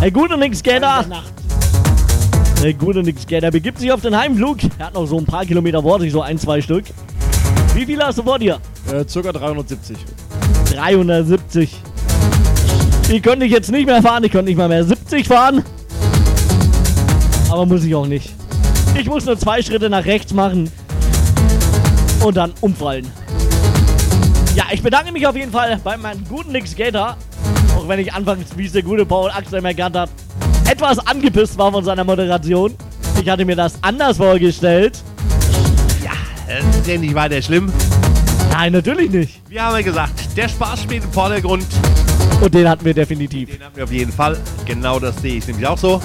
Der 0.03 0.11
gute 0.11 0.37
Nick 0.37 0.57
Skater. 0.57 1.05
Der 2.61 2.75
gute 2.75 3.03
Nick 3.03 3.21
Skater 3.21 3.53
begibt 3.53 3.79
sich 3.79 3.93
auf 3.93 4.01
den 4.01 4.17
Heimflug. 4.17 4.59
Er 4.79 4.87
hat 4.87 4.95
noch 4.95 5.07
so 5.07 5.17
ein 5.17 5.25
paar 5.25 5.47
Kilometer 5.47 5.81
vor 5.81 6.01
sich, 6.01 6.11
so 6.11 6.23
ein, 6.23 6.39
zwei 6.39 6.61
Stück. 6.61 6.85
Wie 7.75 7.87
viele 7.87 8.05
hast 8.05 8.19
du 8.19 8.25
vor 8.25 8.39
dir? 8.39 8.59
Äh, 8.93 9.07
circa 9.07 9.33
370. 9.33 9.97
370. 10.75 11.77
Die 13.09 13.21
könnte 13.21 13.47
ich 13.47 13.53
jetzt 13.53 13.71
nicht 13.71 13.87
mehr 13.87 14.03
fahren. 14.03 14.25
Ich 14.25 14.33
könnte 14.33 14.47
nicht 14.47 14.57
mal 14.59 14.69
mehr 14.69 14.85
70 14.85 15.29
fahren. 15.29 15.63
Aber 17.51 17.67
muss 17.67 17.85
ich 17.85 17.95
auch 17.95 18.07
nicht. 18.07 18.35
Ich 18.99 19.07
muss 19.07 19.25
nur 19.25 19.39
zwei 19.39 19.63
Schritte 19.63 19.89
nach 19.89 20.05
rechts 20.05 20.33
machen. 20.33 20.71
Und 22.25 22.37
dann 22.37 22.53
umfallen. 22.61 23.07
Ja, 24.57 24.65
ich 24.73 24.83
bedanke 24.83 25.13
mich 25.13 25.27
auf 25.27 25.37
jeden 25.37 25.53
Fall 25.53 25.81
bei 25.85 25.97
meinem 25.97 26.25
guten 26.29 26.53
Nick 26.53 26.67
Skater. 26.67 27.17
Auch 27.85 27.89
wenn 27.89 28.01
ich 28.01 28.15
anfangs, 28.15 28.47
wie 28.57 28.65
es 28.65 28.73
der 28.73 28.83
gute 28.83 29.05
Paul 29.05 29.31
Axel 29.31 29.63
erkannt 29.63 29.95
hat, 29.95 30.09
etwas 30.71 31.07
angepisst 31.07 31.59
war 31.59 31.71
von 31.71 31.85
seiner 31.85 32.03
Moderation. 32.03 32.75
Ich 33.21 33.29
hatte 33.29 33.45
mir 33.45 33.57
das 33.57 33.75
anders 33.83 34.17
vorgestellt. 34.17 35.03
Das 36.49 36.77
ist 36.77 36.87
ja 36.87 36.97
nicht 36.97 37.15
weiter 37.15 37.43
schlimm. 37.43 37.71
Nein, 38.51 38.73
natürlich 38.73 39.11
nicht. 39.11 39.43
Wir 39.51 39.65
haben 39.65 39.77
ja 39.77 39.83
gesagt, 39.83 40.35
der 40.35 40.49
Spaß 40.49 40.83
spielt 40.83 41.05
im 41.05 41.13
Vordergrund. 41.13 41.67
Und 42.41 42.55
den 42.55 42.67
hatten 42.67 42.87
wir 42.87 42.95
definitiv. 42.95 43.51
Den 43.51 43.63
haben 43.63 43.77
wir 43.77 43.85
auf 43.85 43.93
jeden 43.93 44.13
Fall. 44.13 44.39
Genau 44.65 44.99
das 44.99 45.21
sehe 45.21 45.37
ich 45.37 45.47
nämlich 45.47 45.67
auch 45.67 45.77
so. 45.77 46.01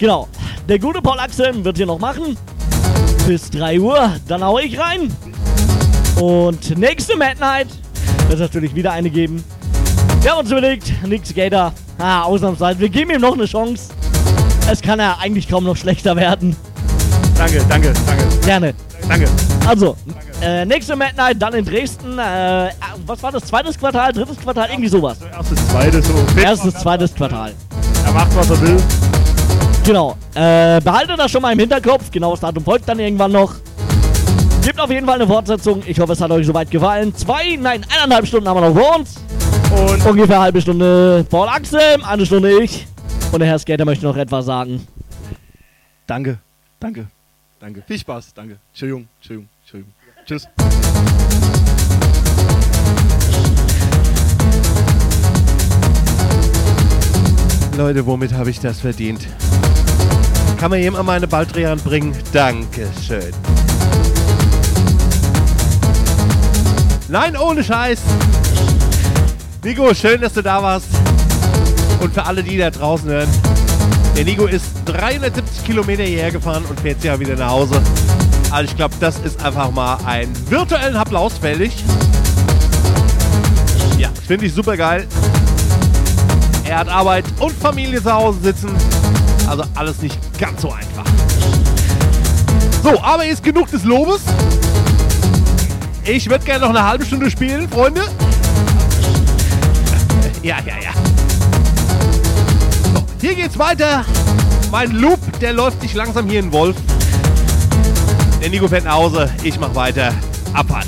Genau. 0.00 0.28
Der 0.66 0.78
gute 0.78 1.02
Paul 1.02 1.18
Axel 1.20 1.62
wird 1.62 1.76
hier 1.76 1.84
noch 1.84 1.98
machen. 1.98 2.34
Bis 3.26 3.50
3 3.50 3.78
Uhr. 3.78 4.16
Dann 4.26 4.42
hau 4.42 4.58
ich 4.58 4.78
rein. 4.78 5.14
Und 6.18 6.78
nächste 6.78 7.16
Mad 7.16 7.36
Night 7.38 7.68
wird 8.26 8.32
es 8.32 8.40
natürlich 8.40 8.74
wieder 8.74 8.92
eine 8.92 9.10
geben. 9.10 9.44
Wir 10.22 10.30
haben 10.30 10.40
uns 10.40 10.50
überlegt, 10.50 10.90
Nick 11.06 11.26
Skater, 11.26 11.74
ah, 11.98 12.22
ausnahmsweise, 12.22 12.80
wir 12.80 12.88
geben 12.88 13.10
ihm 13.10 13.20
noch 13.20 13.34
eine 13.34 13.44
Chance. 13.44 13.90
Es 14.70 14.80
kann 14.80 14.98
ja 14.98 15.18
eigentlich 15.20 15.48
kaum 15.48 15.64
noch 15.64 15.76
schlechter 15.76 16.16
werden. 16.16 16.56
Danke, 17.36 17.62
danke, 17.68 17.92
danke. 18.06 18.24
Gerne. 18.44 18.74
Danke. 19.06 19.28
Also, 19.66 19.96
äh, 20.40 20.64
nächste 20.64 20.96
Mad 20.96 21.12
Night 21.16 21.36
dann 21.40 21.52
in 21.52 21.64
Dresden. 21.64 22.18
Äh, 22.18 22.68
äh, 22.68 22.70
was 23.06 23.22
war 23.22 23.32
das? 23.32 23.44
Zweites 23.44 23.78
Quartal, 23.78 24.12
drittes 24.12 24.38
Quartal, 24.38 24.68
irgendwie 24.70 24.88
sowas. 24.88 25.18
Erstes, 25.20 25.68
zweites, 25.68 26.06
so. 26.06 26.40
Erstes, 26.40 26.74
zweites 26.74 27.14
Quartal. 27.14 27.52
Er 28.06 28.12
macht, 28.12 28.34
was 28.34 28.48
er 28.48 28.60
will. 28.62 28.82
Genau. 29.84 30.16
Äh, 30.34 30.80
behaltet 30.80 31.18
das 31.18 31.30
schon 31.30 31.42
mal 31.42 31.52
im 31.52 31.58
Hinterkopf. 31.58 32.10
Genaues 32.10 32.40
Datum 32.40 32.64
folgt 32.64 32.88
dann 32.88 32.98
irgendwann 32.98 33.32
noch. 33.32 33.54
Gibt 34.62 34.78
auf 34.78 34.90
jeden 34.90 35.06
Fall 35.06 35.16
eine 35.16 35.26
Fortsetzung. 35.26 35.82
Ich 35.86 35.98
hoffe, 35.98 36.12
es 36.12 36.20
hat 36.20 36.30
euch 36.30 36.46
soweit 36.46 36.70
gefallen. 36.70 37.14
Zwei, 37.14 37.56
nein, 37.58 37.84
eineinhalb 37.96 38.26
Stunden 38.26 38.48
haben 38.48 38.60
wir 38.60 38.68
noch 38.68 38.78
vor 38.78 38.96
uns. 38.98 39.16
Und 39.70 40.04
Ungefähr 40.04 40.36
eine 40.36 40.44
halbe 40.44 40.60
Stunde 40.60 41.24
Paul 41.30 41.48
Axel, 41.48 41.80
eine 42.02 42.26
Stunde 42.26 42.62
ich. 42.62 42.86
Und 43.32 43.38
der 43.40 43.48
Herr 43.48 43.58
Skater 43.58 43.84
möchte 43.84 44.04
noch 44.04 44.16
etwas 44.16 44.44
sagen. 44.46 44.86
danke, 46.06 46.38
danke, 46.78 47.06
danke. 47.60 47.82
Viel 47.86 47.98
Spaß, 47.98 48.34
danke. 48.34 48.58
Entschuldigung, 48.72 49.08
Entschuldigung, 49.18 49.48
Entschuldigung. 49.62 49.92
Tschüss. 50.26 50.48
Leute, 57.76 58.04
womit 58.04 58.32
habe 58.34 58.50
ich 58.50 58.60
das 58.60 58.80
verdient? 58.80 59.26
Kann 60.60 60.72
mir 60.72 60.78
jemand 60.78 61.06
mal 61.06 61.16
eine 61.16 61.26
Baldrian 61.26 61.78
bringen? 61.78 62.14
Dankeschön. 62.34 63.32
Nein, 67.08 67.34
ohne 67.34 67.64
Scheiß. 67.64 67.98
Nico, 69.64 69.94
schön, 69.94 70.20
dass 70.20 70.34
du 70.34 70.42
da 70.42 70.62
warst. 70.62 70.88
Und 72.00 72.12
für 72.12 72.26
alle, 72.26 72.42
die 72.42 72.58
da 72.58 72.68
draußen 72.68 73.08
hören, 73.08 73.28
der 74.14 74.26
Nico 74.26 74.44
ist 74.44 74.66
370 74.84 75.64
Kilometer 75.64 76.02
hierher 76.02 76.30
gefahren 76.30 76.66
und 76.68 76.78
fährt 76.78 77.02
ja 77.04 77.18
wieder 77.18 77.36
nach 77.36 77.52
Hause. 77.52 77.80
Also 78.50 78.70
ich 78.70 78.76
glaube, 78.76 78.94
das 79.00 79.18
ist 79.20 79.42
einfach 79.42 79.70
mal 79.70 79.96
einen 80.04 80.34
virtuellen 80.50 80.96
Applaus 80.96 81.38
fällig. 81.38 81.72
Ja, 83.96 84.10
finde 84.28 84.44
ich 84.44 84.52
super 84.52 84.76
geil. 84.76 85.06
Er 86.68 86.80
hat 86.80 86.88
Arbeit 86.90 87.24
und 87.38 87.52
Familie 87.52 88.02
zu 88.02 88.12
Hause 88.12 88.40
sitzen. 88.42 88.99
Also 89.50 89.64
alles 89.74 90.00
nicht 90.00 90.16
ganz 90.38 90.62
so 90.62 90.70
einfach. 90.70 91.04
So, 92.84 93.02
aber 93.02 93.26
jetzt 93.26 93.42
genug 93.42 93.68
des 93.68 93.82
Lobes. 93.82 94.20
Ich 96.04 96.30
würde 96.30 96.44
gerne 96.44 96.60
noch 96.60 96.70
eine 96.70 96.86
halbe 96.86 97.04
Stunde 97.04 97.28
spielen, 97.28 97.68
Freunde. 97.68 98.02
Ja, 100.44 100.58
ja, 100.64 100.74
ja. 100.80 100.92
So, 102.94 103.04
hier 103.20 103.34
geht's 103.34 103.58
weiter. 103.58 104.04
Mein 104.70 104.92
Loop, 104.92 105.18
der 105.40 105.52
läuft 105.52 105.80
sich 105.80 105.94
langsam 105.94 106.28
hier 106.28 106.38
in 106.38 106.52
Wolf. 106.52 106.76
Der 108.40 108.50
Nico 108.50 108.68
fährt 108.68 108.84
nach 108.84 108.94
Hause. 108.94 109.28
Ich 109.42 109.58
mach 109.58 109.74
weiter. 109.74 110.14
Abfahrt. 110.52 110.86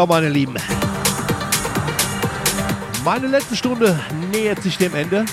Ja, 0.00 0.06
meine 0.06 0.30
Lieben. 0.30 0.54
Meine 3.04 3.26
letzte 3.26 3.54
Stunde 3.54 4.00
nähert 4.32 4.62
sich 4.62 4.78
dem 4.78 4.94
Ende. 4.94 5.26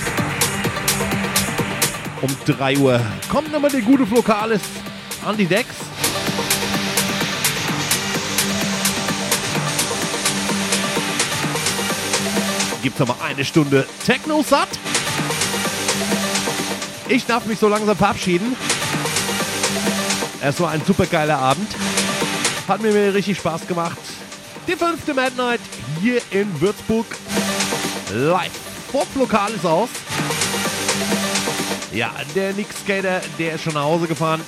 Um 2.21 2.29
3 2.45 2.77
Uhr 2.77 2.99
kommt 3.29 3.49
nochmal 3.53 3.71
der 3.71 3.79
gute 3.79 4.05
Flokalis 4.05 4.59
an 5.25 5.37
die 5.37 5.45
Decks. 5.45 5.73
Gibt's 12.83 12.99
nochmal 12.99 13.15
eine 13.25 13.45
Stunde 13.45 13.87
Techno-Sat. 14.05 14.67
Ich 17.07 17.25
darf 17.25 17.45
mich 17.45 17.57
so 17.57 17.69
langsam 17.69 17.95
verabschieden. 17.95 18.53
Es 20.41 20.59
war 20.59 20.71
ein 20.71 20.81
super 20.85 21.05
geiler 21.05 21.39
Abend. 21.39 21.73
Hat 22.67 22.81
mir 22.81 23.13
richtig 23.13 23.37
Spaß 23.37 23.65
gemacht. 23.65 24.06
Die 24.67 24.75
fünfte 24.75 25.13
Mad 25.13 25.31
Night 25.37 25.61
hier 26.01 26.21
in 26.29 26.59
Würzburg. 26.59 27.05
Live 28.13 28.51
vom 28.91 29.07
Lokales 29.15 29.65
aus. 29.65 29.87
Ja, 31.93 32.11
der 32.35 32.51
Nick 32.51 32.67
Skater, 32.73 33.21
der 33.39 33.53
ist 33.53 33.63
schon 33.63 33.75
nach 33.75 33.83
Hause 33.83 34.07
gefahren, 34.07 34.41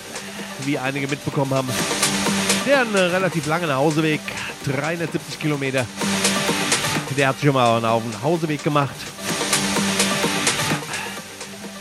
wie 0.65 0.77
einige 0.77 1.07
mitbekommen 1.07 1.53
haben. 1.53 1.69
Der 2.65 2.79
hat 2.79 2.87
einen 2.87 3.11
relativ 3.11 3.45
langen 3.45 3.69
Nachhauseweg, 3.69 4.19
370 4.65 5.39
Kilometer. 5.39 5.85
Der 7.15 7.29
hat 7.29 7.37
schon 7.41 7.53
mal 7.53 7.83
auf 7.85 8.03
den 8.03 8.21
Hauseweg 8.21 8.61
gemacht. 8.61 8.95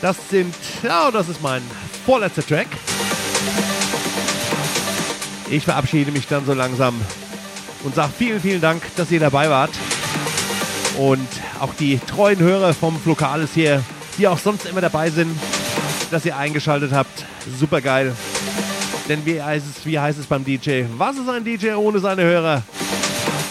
Das 0.01 0.17
sind, 0.31 0.55
ja, 0.85 1.11
das 1.11 1.29
ist 1.29 1.43
mein 1.43 1.63
vorletzter 2.07 2.47
Track. 2.47 2.69
Ich 5.51 5.65
verabschiede 5.65 6.13
mich 6.13 6.29
dann 6.29 6.47
so 6.47 6.55
langsam 6.55 6.95
und 7.85 7.95
sage 7.95 8.13
vielen, 8.17 8.41
vielen 8.41 8.61
Dank, 8.61 8.83
dass 8.97 9.11
ihr 9.11 9.21
dabei 9.21 9.49
wart. 9.51 9.71
Und 10.99 11.29
auch 11.61 11.75
die 11.75 11.99
treuen 11.99 12.39
Hörer 12.39 12.75
vom 12.75 12.99
Lokales 13.05 13.51
hier, 13.55 13.83
die 14.19 14.27
auch 14.27 14.39
sonst 14.39 14.67
immer 14.67 14.81
dabei 14.81 15.11
sind, 15.11 15.39
dass 16.11 16.25
ihr 16.25 16.37
eingeschaltet 16.37 16.93
habt. 16.93 17.25
Super 17.59 17.81
geil. 17.81 18.15
Denn 19.09 19.25
wie 19.25 19.41
heißt, 19.41 19.65
es, 19.67 19.87
wie 19.87 19.99
heißt 19.99 20.19
es 20.19 20.27
beim 20.27 20.45
DJ? 20.45 20.85
Was 20.97 21.17
ist 21.17 21.29
ein 21.29 21.45
DJ 21.45 21.73
ohne 21.75 21.99
seine 21.99 22.23
Hörer? 22.23 22.63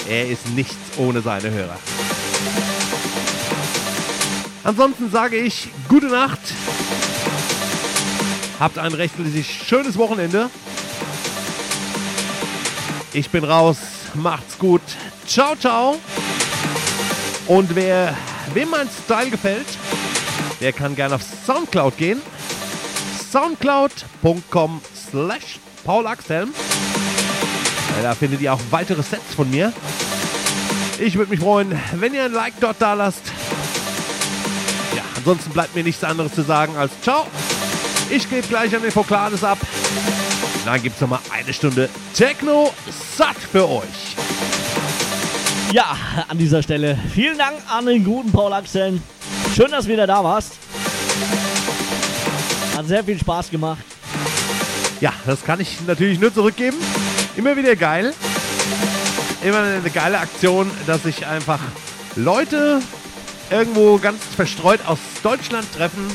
Er 0.10 0.28
ist 0.28 0.50
nichts 0.50 0.76
ohne 0.98 1.22
seine 1.22 1.50
Hörer. 1.50 1.78
Ansonsten 4.64 5.10
sage 5.10 5.38
ich 5.38 5.70
gute 5.88 6.08
Nacht. 6.08 6.40
Habt 8.60 8.78
ein 8.78 8.94
recht 8.94 9.14
schönes 9.66 9.98
Wochenende. 9.98 10.50
Ich 13.14 13.30
bin 13.30 13.44
raus. 13.44 13.78
Macht's 14.14 14.58
gut. 14.58 14.82
Ciao, 15.26 15.56
ciao. 15.56 15.98
Und 17.48 17.76
wer 17.76 18.16
wem 18.54 18.70
mein 18.70 18.90
Style 19.06 19.30
gefällt, 19.30 19.68
der 20.60 20.74
kann 20.74 20.96
gerne 20.96 21.16
auf 21.16 21.22
Soundcloud 21.46 21.98
gehen. 21.98 22.22
Soundcloud.com 23.32 24.82
slash 25.10 25.60
Paul 25.84 26.08
Axhelm. 26.08 26.54
Ja, 27.98 28.04
Da 28.04 28.16
findet 28.16 28.42
ihr 28.42 28.54
auch 28.54 28.60
weitere 28.72 29.04
Sets 29.04 29.36
von 29.36 29.50
mir. 29.50 29.74
Ich 31.00 31.16
würde 31.16 31.30
mich 31.30 31.40
freuen, 31.40 31.80
wenn 31.94 32.14
ihr 32.14 32.24
ein 32.24 32.34
Like 32.34 32.54
dort 32.60 32.78
da 32.80 32.94
lasst. 32.94 33.22
Ja, 34.96 35.04
ansonsten 35.16 35.52
bleibt 35.52 35.76
mir 35.76 35.84
nichts 35.84 36.04
anderes 36.04 36.34
zu 36.34 36.42
sagen 36.42 36.76
als 36.76 36.92
Ciao. 37.02 37.28
Ich 38.10 38.30
gebe 38.30 38.48
gleich 38.48 38.76
an 38.76 38.82
den 38.82 38.92
Foklades 38.92 39.44
ab. 39.44 39.60
Dann 40.68 40.84
gibt 40.84 40.96
es 40.96 41.02
nochmal 41.02 41.22
eine 41.32 41.54
Stunde 41.54 41.88
Techno 42.14 42.74
satt 43.16 43.38
für 43.38 43.70
euch. 43.70 44.18
Ja, 45.72 45.96
an 46.28 46.38
dieser 46.38 46.62
Stelle 46.62 47.00
vielen 47.14 47.38
Dank 47.38 47.56
an 47.70 47.86
den 47.86 48.04
guten 48.04 48.34
Paul 48.34 48.52
Axel. 48.52 49.00
Schön, 49.56 49.72
dass 49.72 49.86
du 49.86 49.94
wieder 49.94 50.06
da 50.06 50.22
warst. 50.22 50.56
Hat 52.76 52.86
sehr 52.86 53.02
viel 53.02 53.18
Spaß 53.18 53.50
gemacht. 53.50 53.80
Ja, 55.00 55.14
das 55.26 55.42
kann 55.46 55.62
ich 55.62 55.80
natürlich 55.88 56.20
nur 56.20 56.34
zurückgeben. 56.34 56.76
Immer 57.38 57.56
wieder 57.56 57.78
geil. 57.78 58.14
Immer 59.42 59.62
eine 59.62 59.90
geile 59.90 60.20
Aktion, 60.20 60.70
dass 60.86 61.04
sich 61.04 61.26
einfach 61.26 61.62
Leute 62.18 62.82
irgendwo 63.50 64.00
ganz 64.00 64.22
verstreut 64.36 64.82
aus 64.86 65.00
Deutschland 65.24 65.66
treffen 65.74 66.12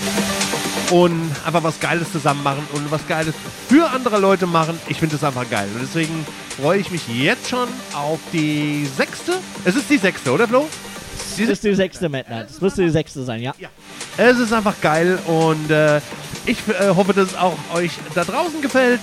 und 0.92 1.30
einfach 1.46 1.62
was 1.62 1.80
Geiles 1.80 2.12
zusammen 2.12 2.42
machen 2.42 2.66
und 2.74 2.90
was 2.90 3.06
Geiles 3.08 3.34
für 3.68 3.88
andere 3.90 4.18
Leute 4.18 4.46
machen. 4.46 4.78
Ich 4.88 4.98
finde 4.98 5.16
das 5.16 5.24
einfach 5.24 5.48
geil. 5.48 5.66
Und 5.74 5.80
deswegen 5.80 6.26
freue 6.60 6.80
ich 6.80 6.90
mich 6.90 7.08
jetzt 7.08 7.48
schon 7.48 7.66
auf 7.94 8.20
die 8.30 8.86
sechste. 8.94 9.32
Es 9.64 9.74
ist 9.74 9.88
die 9.88 9.96
sechste, 9.96 10.30
oder 10.30 10.46
Flo? 10.46 10.68
Das 11.16 11.48
ist 11.48 11.64
die 11.64 11.74
sechste 11.74 12.10
Mad 12.10 12.28
Night. 12.28 12.50
Das 12.50 12.60
müsste 12.60 12.82
die 12.82 12.90
sechste 12.90 13.24
sein, 13.24 13.40
ja. 13.40 13.54
Es 14.18 14.38
ist 14.38 14.52
einfach 14.52 14.74
geil 14.82 15.18
und 15.26 15.70
äh, 15.70 15.98
ich 16.44 16.58
äh, 16.68 16.88
hoffe, 16.94 17.14
dass 17.14 17.28
es 17.28 17.36
auch 17.36 17.56
euch 17.74 17.92
da 18.14 18.24
draußen 18.24 18.60
gefällt. 18.60 19.00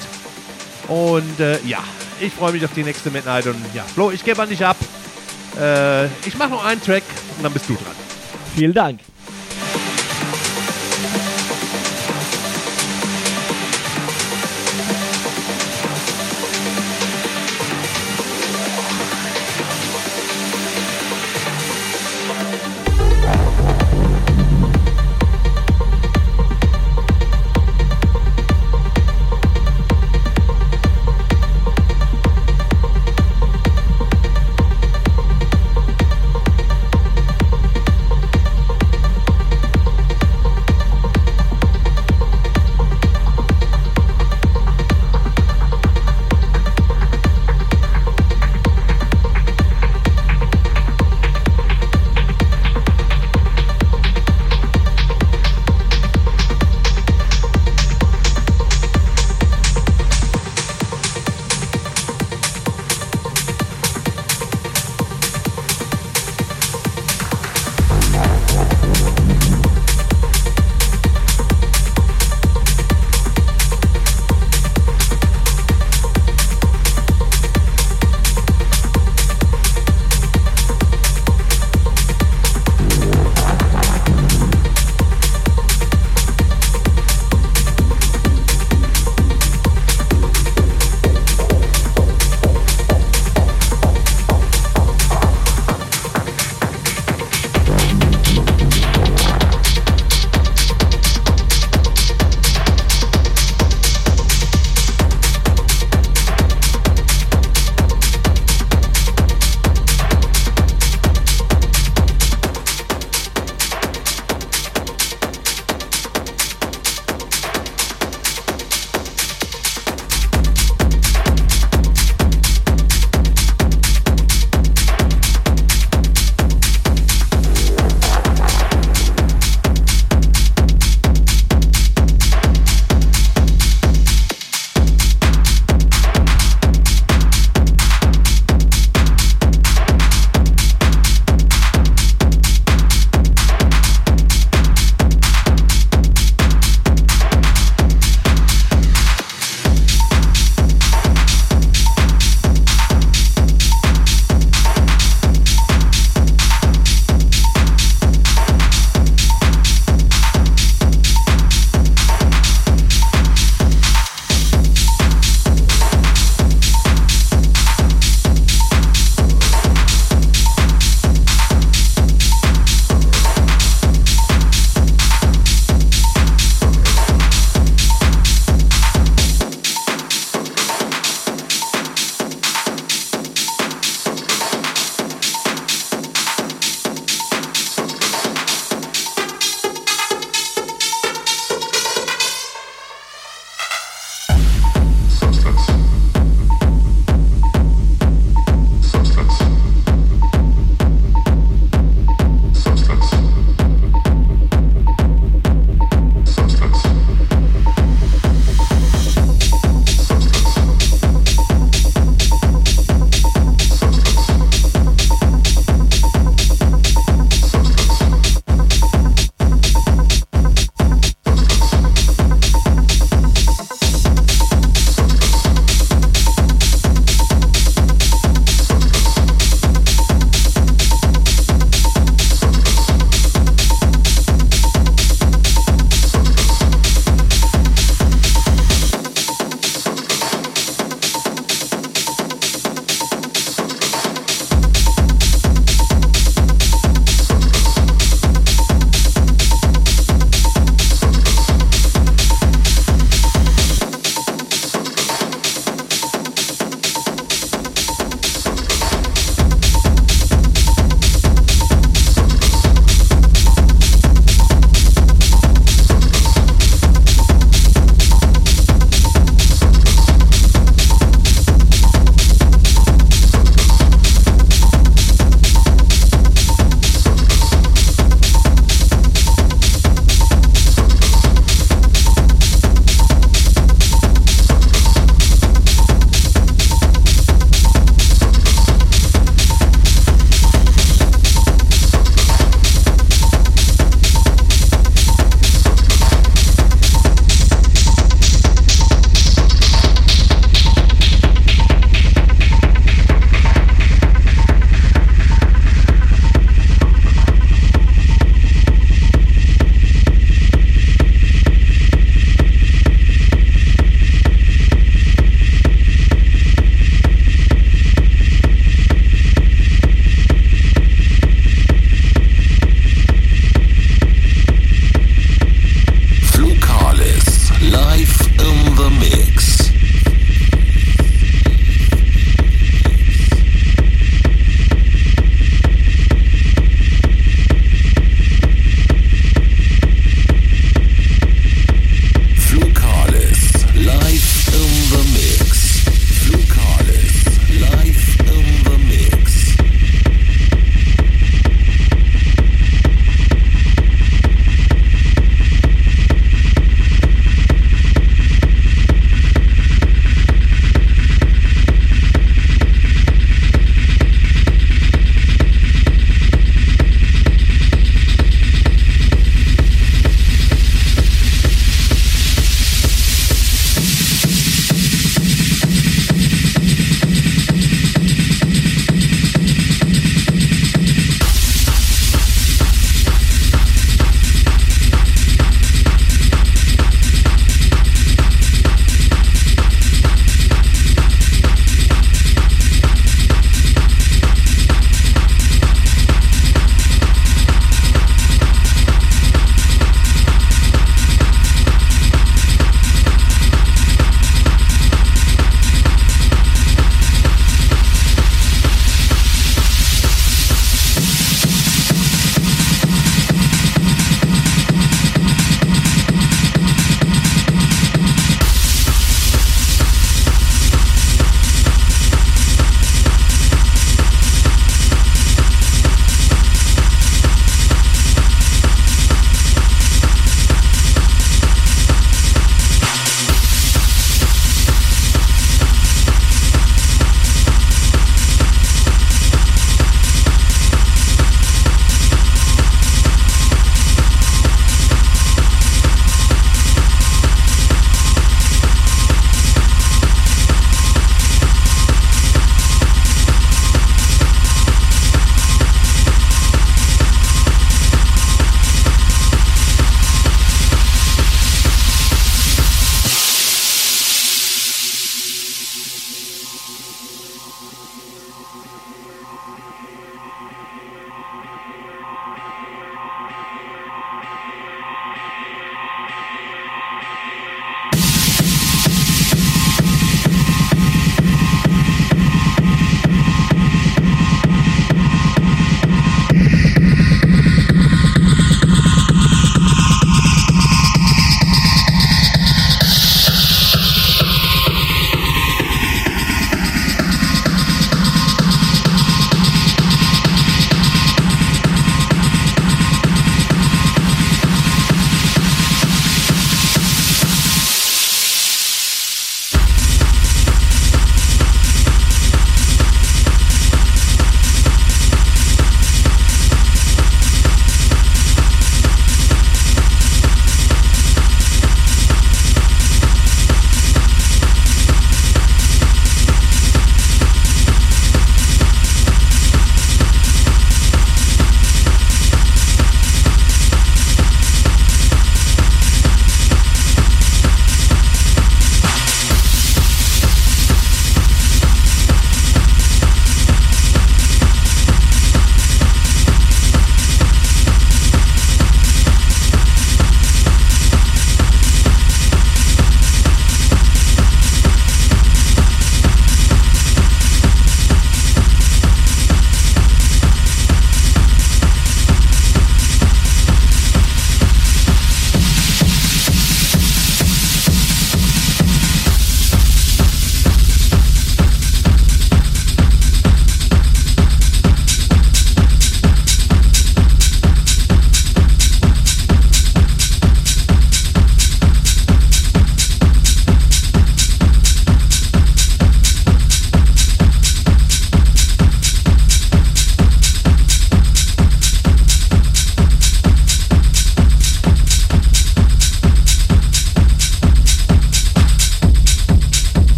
Und 0.88 1.40
äh, 1.40 1.60
ja, 1.66 1.80
ich 2.20 2.34
freue 2.34 2.52
mich 2.52 2.64
auf 2.64 2.74
die 2.76 2.84
nächste 2.84 3.10
Midnight. 3.10 3.48
Und 3.48 3.58
ja, 3.74 3.84
Flo, 3.84 4.12
ich 4.12 4.24
gebe 4.24 4.40
an 4.40 4.50
dich 4.50 4.64
ab. 4.64 4.78
Äh, 5.60 6.06
ich 6.28 6.38
mache 6.38 6.50
noch 6.50 6.64
einen 6.64 6.82
Track 6.84 7.04
und 7.38 7.44
dann 7.44 7.52
bist 7.52 7.68
du 7.68 7.74
dran. 7.74 7.96
Vielen 8.56 8.74
Dank. 8.76 9.00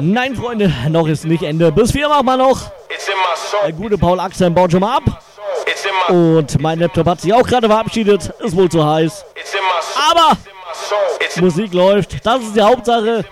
Nein, 0.00 0.34
Freunde, 0.36 0.72
noch 0.88 1.06
ist 1.06 1.24
nicht 1.24 1.42
Ende. 1.42 1.70
Bis 1.72 1.92
vier 1.92 2.08
machen 2.08 2.26
wir 2.26 2.36
noch. 2.36 2.60
Der 3.64 3.72
gute 3.72 3.98
Paul 3.98 4.20
Axel 4.20 4.50
baut 4.50 4.72
schon 4.72 4.80
mal 4.80 4.96
ab. 4.96 5.22
Und 6.08 6.60
mein 6.60 6.78
Laptop 6.78 7.06
hat 7.06 7.20
sich 7.20 7.32
auch 7.32 7.46
gerade 7.46 7.68
verabschiedet. 7.68 8.32
Ist 8.40 8.56
wohl 8.56 8.68
zu 8.68 8.84
heiß. 8.84 9.24
Aber 10.10 10.36
Musik 11.40 11.72
läuft. 11.72 12.24
Das 12.24 12.42
ist 12.42 12.56
die 12.56 12.62
Hauptsache. 12.62 13.24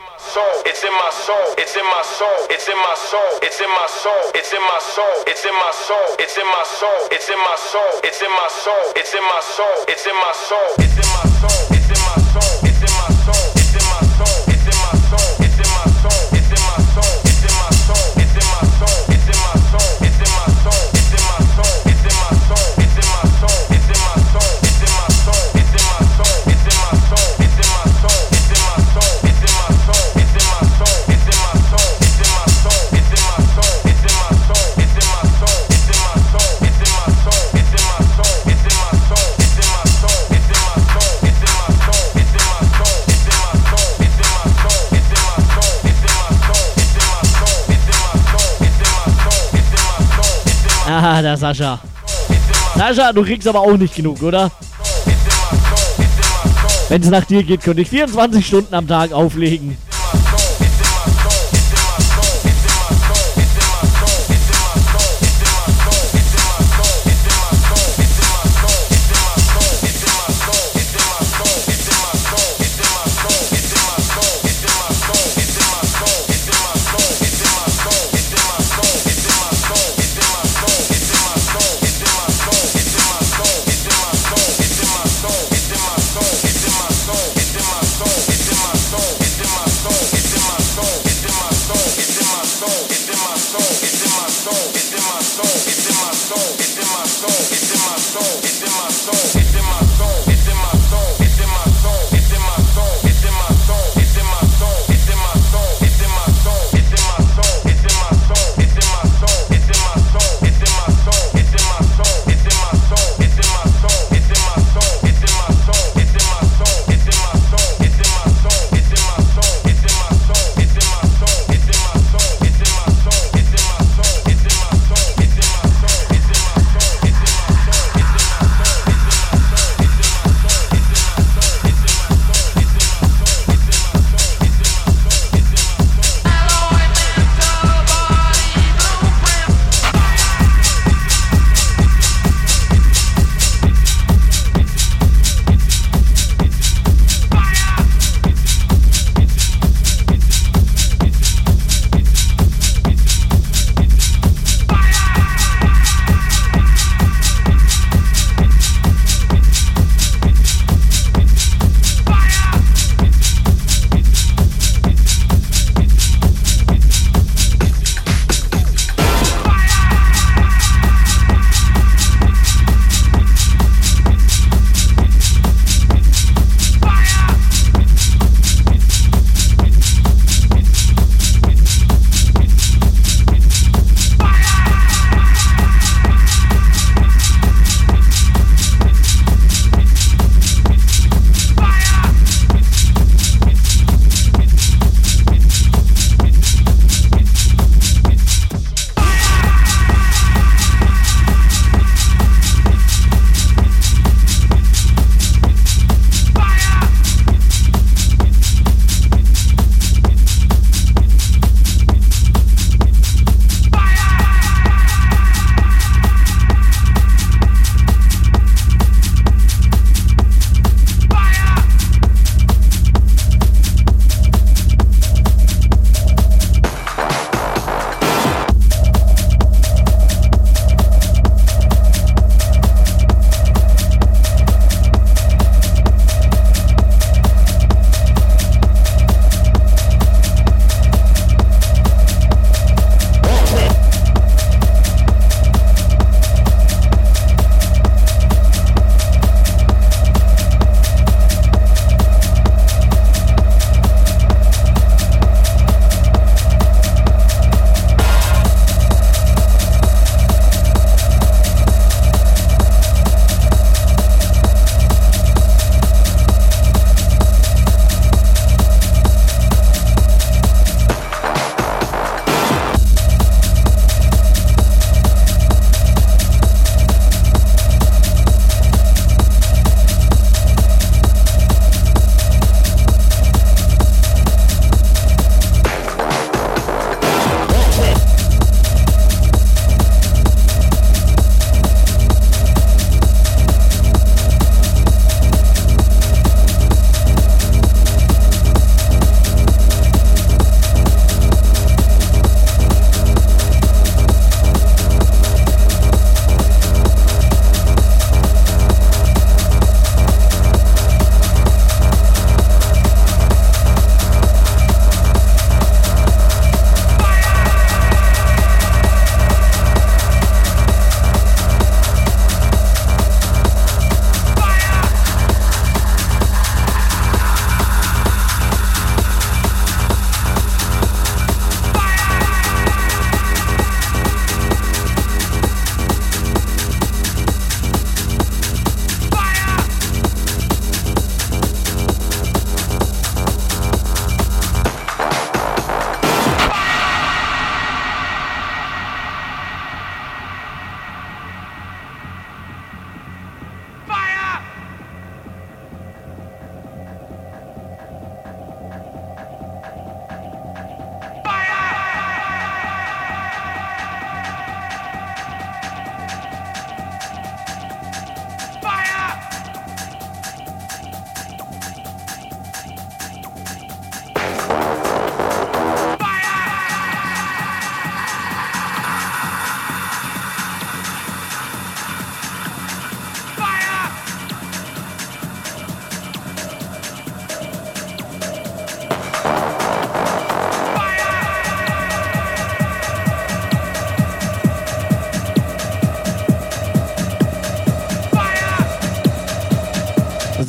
It's 0.64 0.84
in 0.84 0.92
my 0.92 1.10
soul, 1.10 1.54
it's 1.58 1.76
in 1.76 1.84
my 1.84 2.02
soul, 2.02 2.28
it's 2.48 2.66
in 2.66 2.74
my 2.78 2.94
soul, 2.96 3.20
it's 3.42 3.60
in 3.60 3.68
my 3.68 3.86
soul, 3.86 4.12
it's 4.34 4.52
in 4.52 4.60
my 4.62 4.80
soul, 4.80 5.06
it's 5.28 5.44
in 5.44 5.52
my 5.52 5.70
soul, 5.72 6.08
it's 6.18 6.38
in 6.38 6.48
my 6.48 6.64
soul, 6.64 6.98
it's 7.12 7.30
in 7.30 7.38
my 7.38 7.56
soul, 7.60 8.00
it's 8.02 8.22
in 8.22 8.30
my 8.32 8.48
soul, 8.48 8.92
it's 8.96 9.14
in 9.14 9.22
my 9.22 9.40
soul, 9.40 9.78
it's 9.86 10.06
in 10.06 10.14
my 10.14 10.32
soul, 10.32 10.74
it's 10.78 10.96
in 10.96 11.06
my 11.12 11.22
soul, 11.22 11.66
it's 11.70 11.88
in 11.88 12.00
my 12.02 12.16
soul, 12.32 12.58
it's 12.64 12.82
in 12.82 12.94
my 12.96 13.32
soul. 13.32 13.51
Ah, 51.14 51.20
der 51.20 51.36
Sascha. 51.36 51.78
Sascha, 52.74 53.12
du 53.12 53.22
kriegst 53.22 53.46
aber 53.46 53.60
auch 53.60 53.76
nicht 53.76 53.94
genug, 53.94 54.22
oder? 54.22 54.50
Wenn 56.88 57.02
es 57.02 57.10
nach 57.10 57.26
dir 57.26 57.42
geht, 57.42 57.60
könnte 57.60 57.82
ich 57.82 57.90
24 57.90 58.46
Stunden 58.46 58.74
am 58.74 58.88
Tag 58.88 59.12
auflegen. 59.12 59.76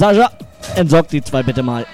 Sascha, 0.04 0.30
entsorg 0.76 1.08
die 1.08 1.22
zwei 1.24 1.42
bitte 1.44 1.64
mal. 1.64 1.86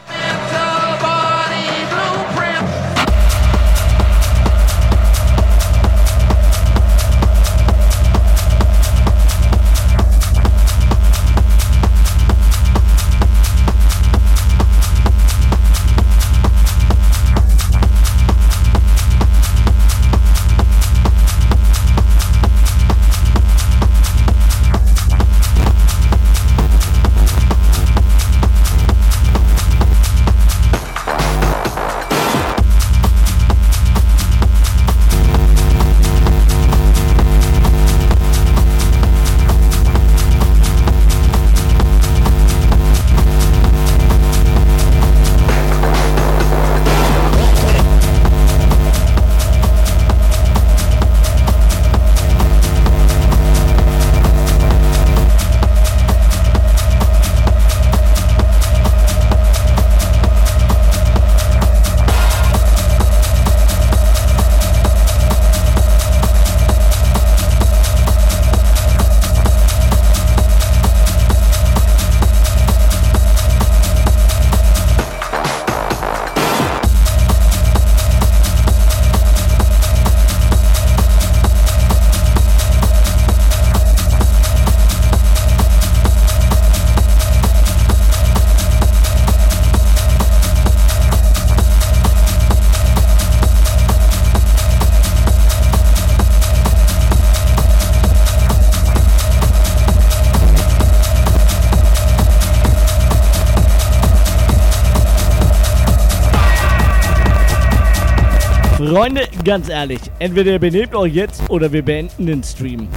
Ganz 109.50 109.68
ehrlich, 109.68 110.00
entweder 110.20 110.52
ihr 110.52 110.60
benehmt 110.60 110.94
euch 110.94 111.16
jetzt 111.16 111.50
oder 111.50 111.72
wir 111.72 111.84
beenden 111.84 112.28
den 112.28 112.44
Stream. 112.44 112.88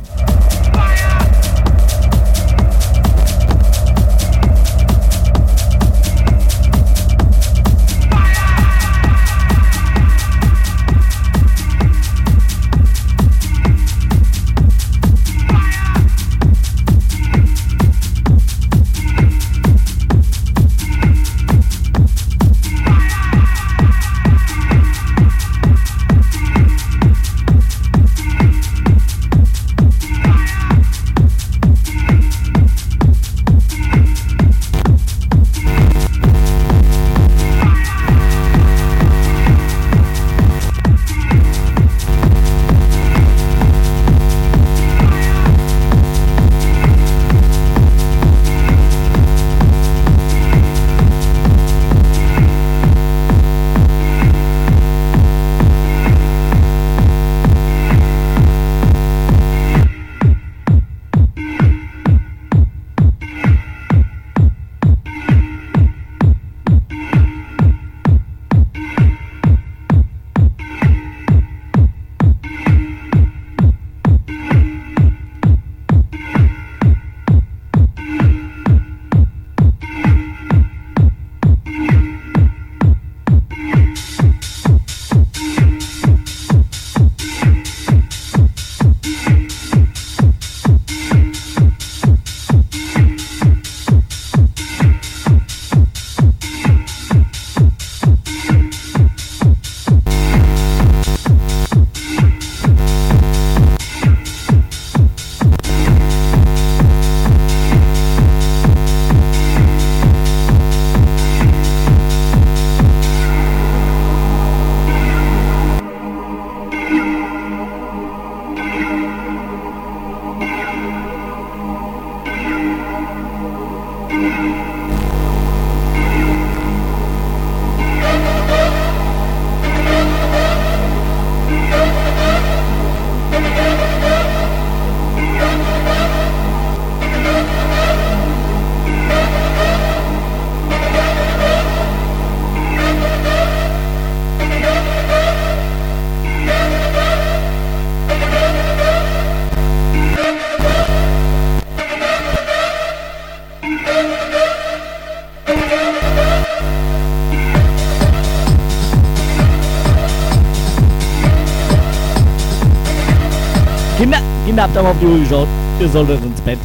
Habt 164.72 164.78
aber 164.78 164.90
auf 164.90 164.96
die 165.00 165.06
Uhr 165.06 165.18
geschaut. 165.18 165.48
Ihr 165.80 165.88
solltet 165.88 166.24
ins 166.24 166.40
Bett. 166.40 166.58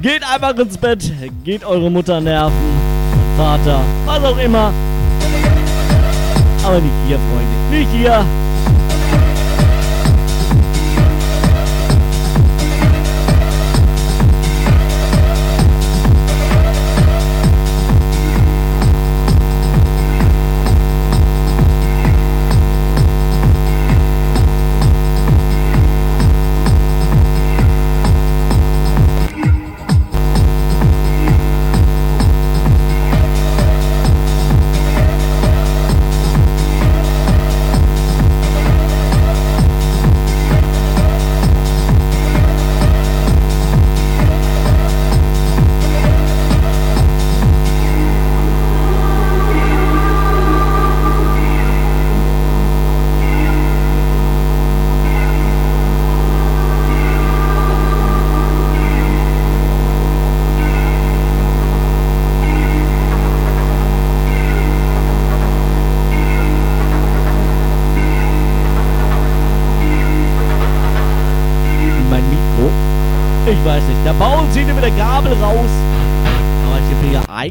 Geht 0.00 0.22
einfach 0.22 0.56
ins 0.56 0.78
Bett. 0.78 1.12
Geht 1.44 1.64
eure 1.64 1.90
Mutter 1.90 2.20
nerven. 2.20 2.52
Vater, 3.36 3.80
was 4.06 4.24
auch 4.24 4.38
immer. 4.38 4.72
Aber 6.64 6.80
nicht 6.80 6.94
hier, 7.06 7.18
Freunde. 7.18 7.78
Nicht 7.78 7.90
hier. 7.92 8.24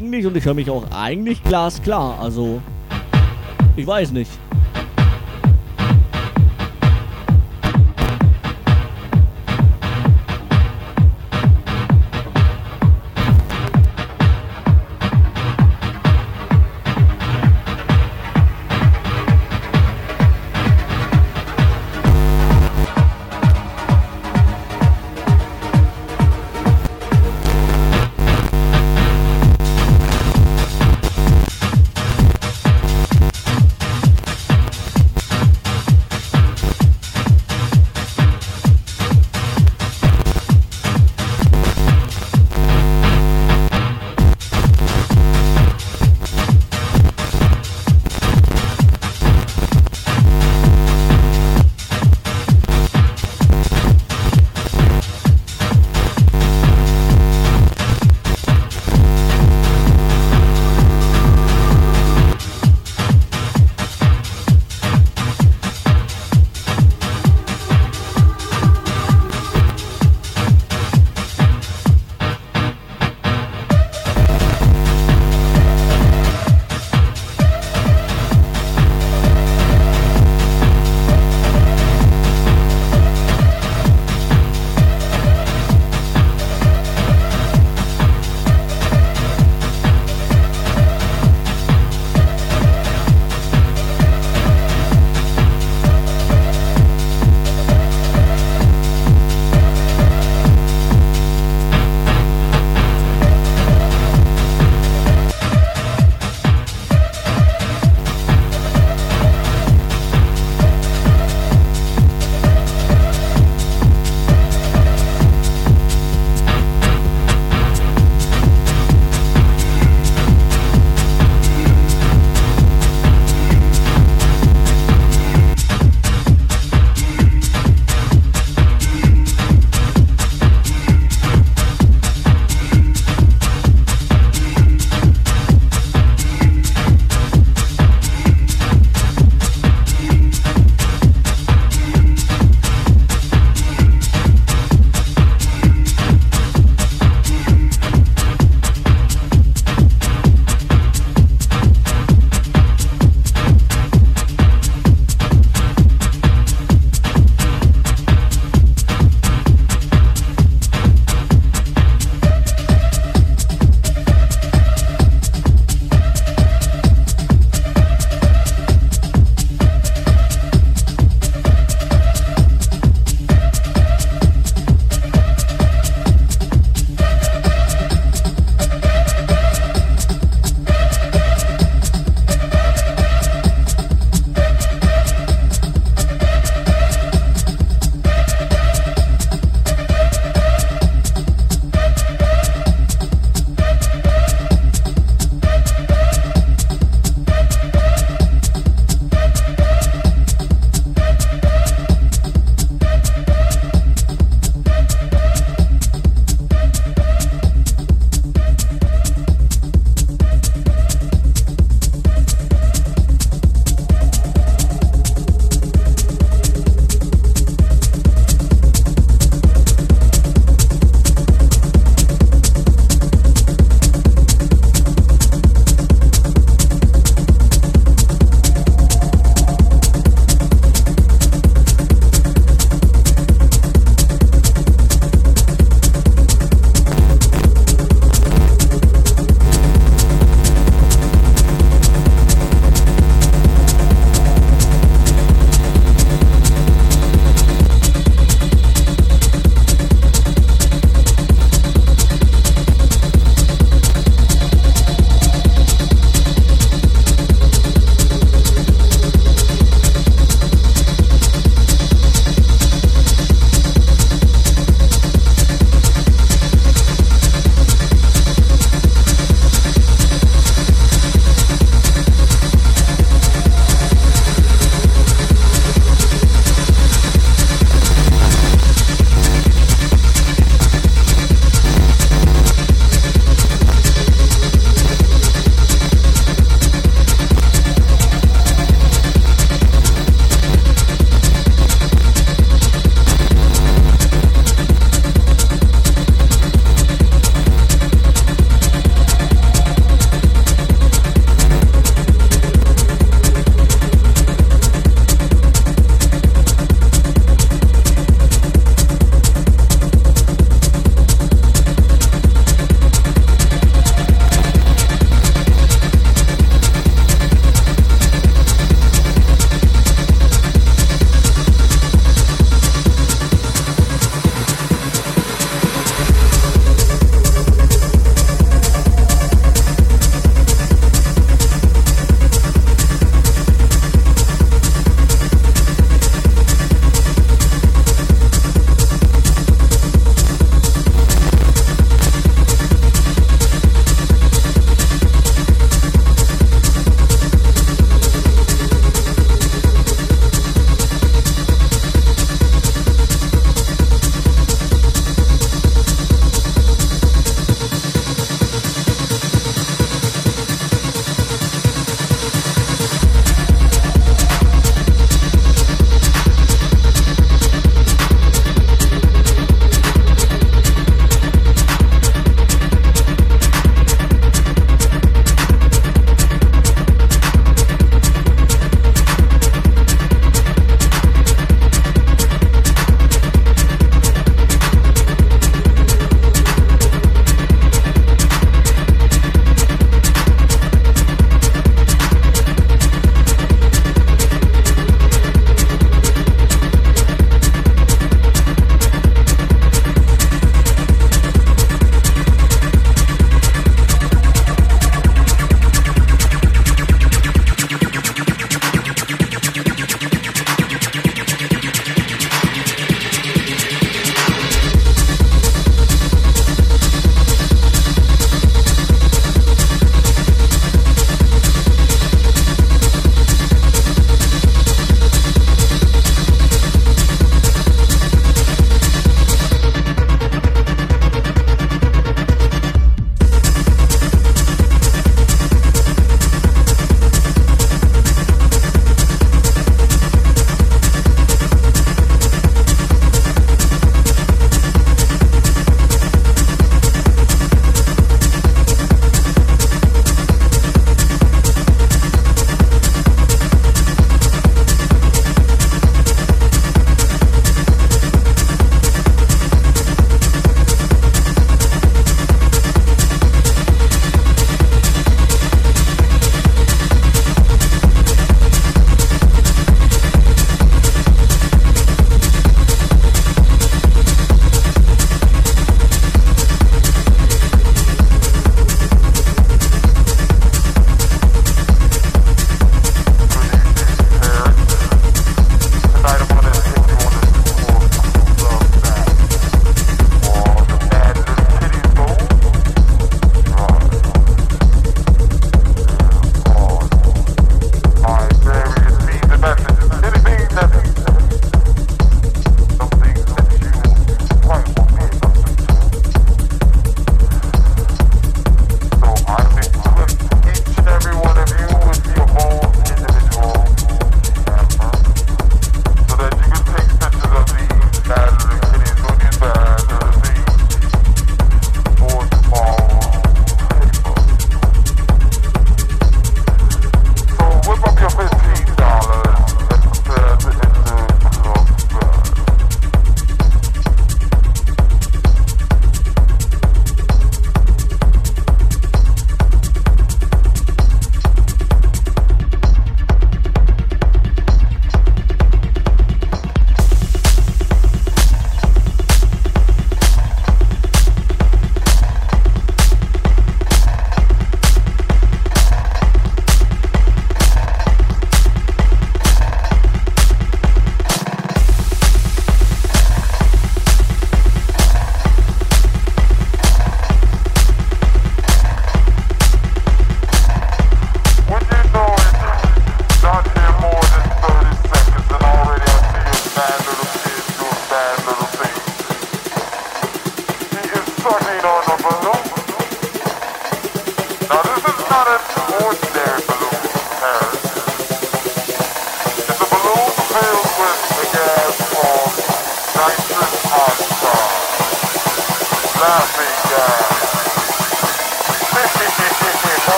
Eigentlich 0.00 0.26
und 0.26 0.36
ich 0.36 0.44
höre 0.44 0.54
mich 0.54 0.70
auch 0.70 0.84
eigentlich 0.90 1.42
glasklar. 1.44 2.18
Also, 2.20 2.62
ich 3.76 3.86
weiß 3.86 4.12
nicht. 4.12 4.30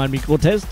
mein 0.00 0.10
Mikro 0.10 0.38
test. 0.38 0.66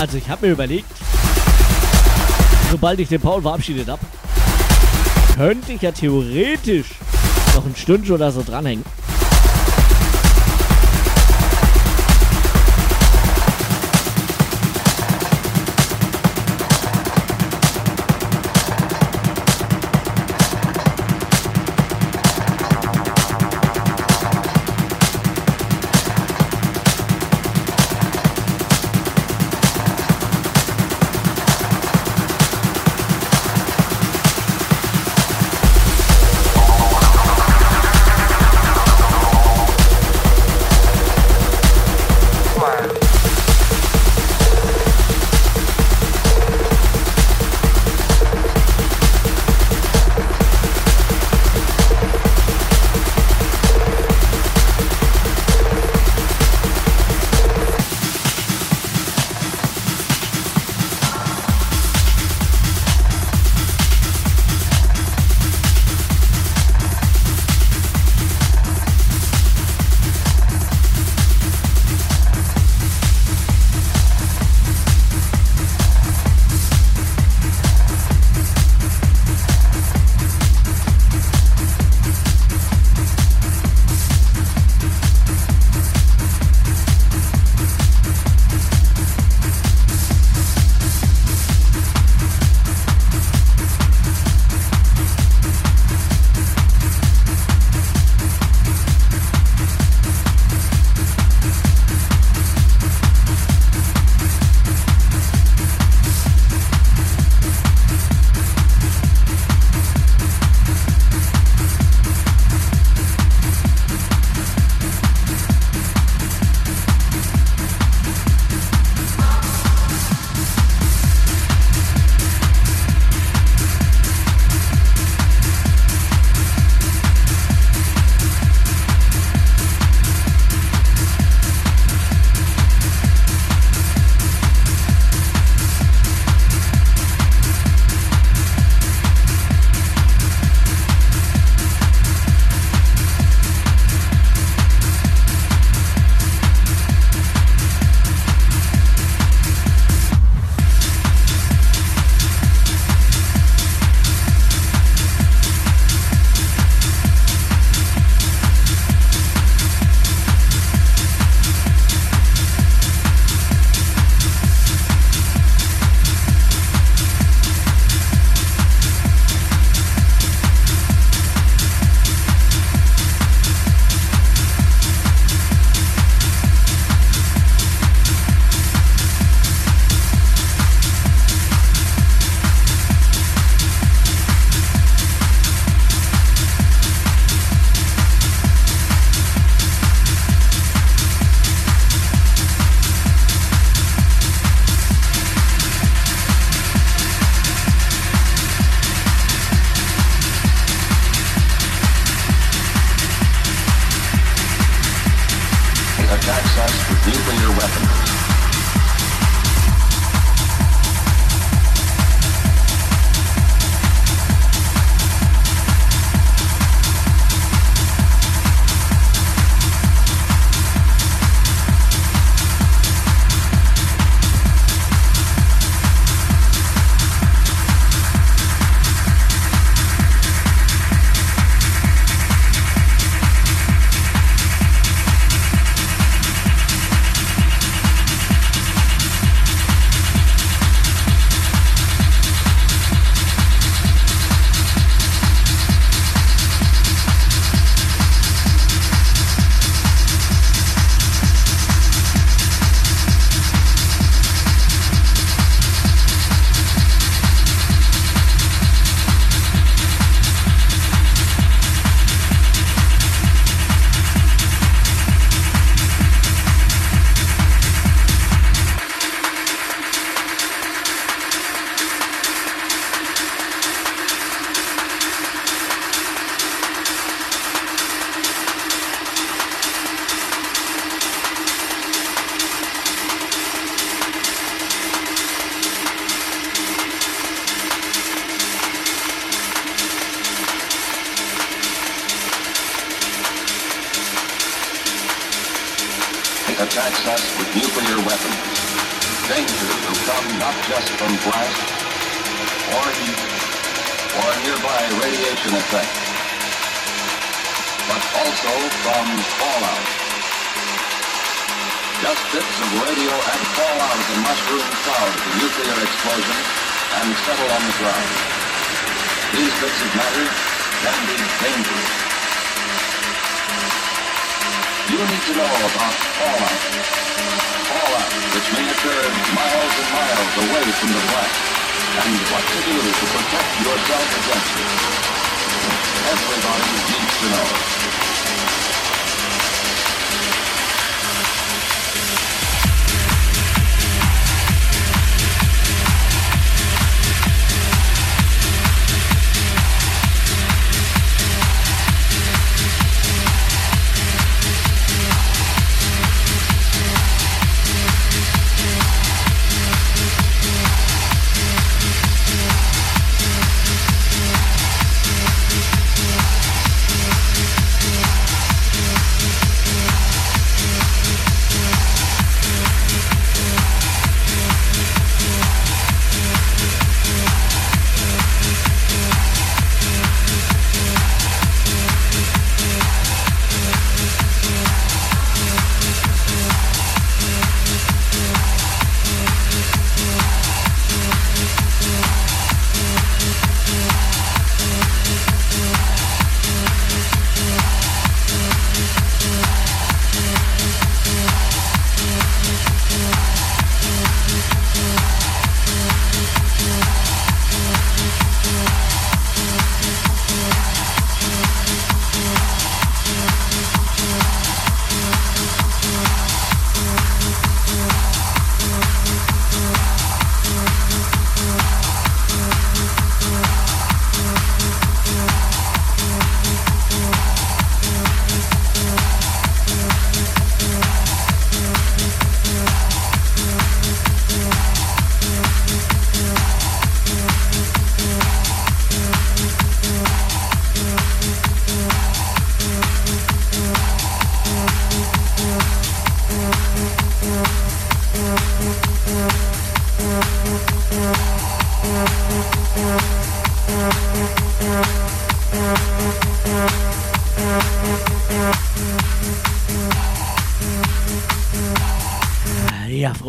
Also 0.00 0.16
ich 0.16 0.28
habe 0.28 0.46
mir 0.46 0.52
überlegt, 0.52 0.90
sobald 2.70 2.98
ich 2.98 3.08
den 3.08 3.20
Paul 3.20 3.42
verabschiedet 3.42 3.88
habe, 3.88 4.00
könnte 5.36 5.72
ich 5.72 5.82
ja 5.82 5.92
theoretisch 5.92 6.88
noch 7.54 7.66
ein 7.66 7.76
Stündchen 7.76 8.14
oder 8.14 8.32
so 8.32 8.42
dranhängen. 8.42 8.84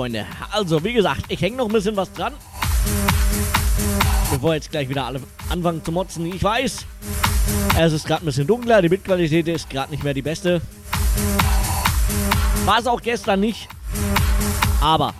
Freunde. 0.05 0.27
Also, 0.51 0.83
wie 0.83 0.93
gesagt, 0.93 1.23
ich 1.29 1.41
hänge 1.41 1.57
noch 1.57 1.65
ein 1.65 1.71
bisschen 1.71 1.95
was 1.95 2.13
dran. 2.13 2.33
Bevor 4.31 4.53
jetzt 4.53 4.69
gleich 4.69 4.87
wieder 4.87 5.03
alle 5.03 5.19
anfangen 5.49 5.83
zu 5.83 5.91
motzen. 5.91 6.27
Ich 6.27 6.43
weiß, 6.43 6.85
es 7.79 7.93
ist 7.93 8.05
gerade 8.05 8.23
ein 8.23 8.27
bisschen 8.27 8.45
dunkler. 8.45 8.83
Die 8.83 8.89
Bildqualität 8.89 9.47
ist 9.47 9.67
gerade 9.67 9.89
nicht 9.89 10.03
mehr 10.03 10.13
die 10.13 10.21
beste. 10.21 10.61
War 12.65 12.77
es 12.77 12.85
auch 12.85 13.01
gestern 13.01 13.39
nicht. 13.39 13.67
Aber 14.79 15.15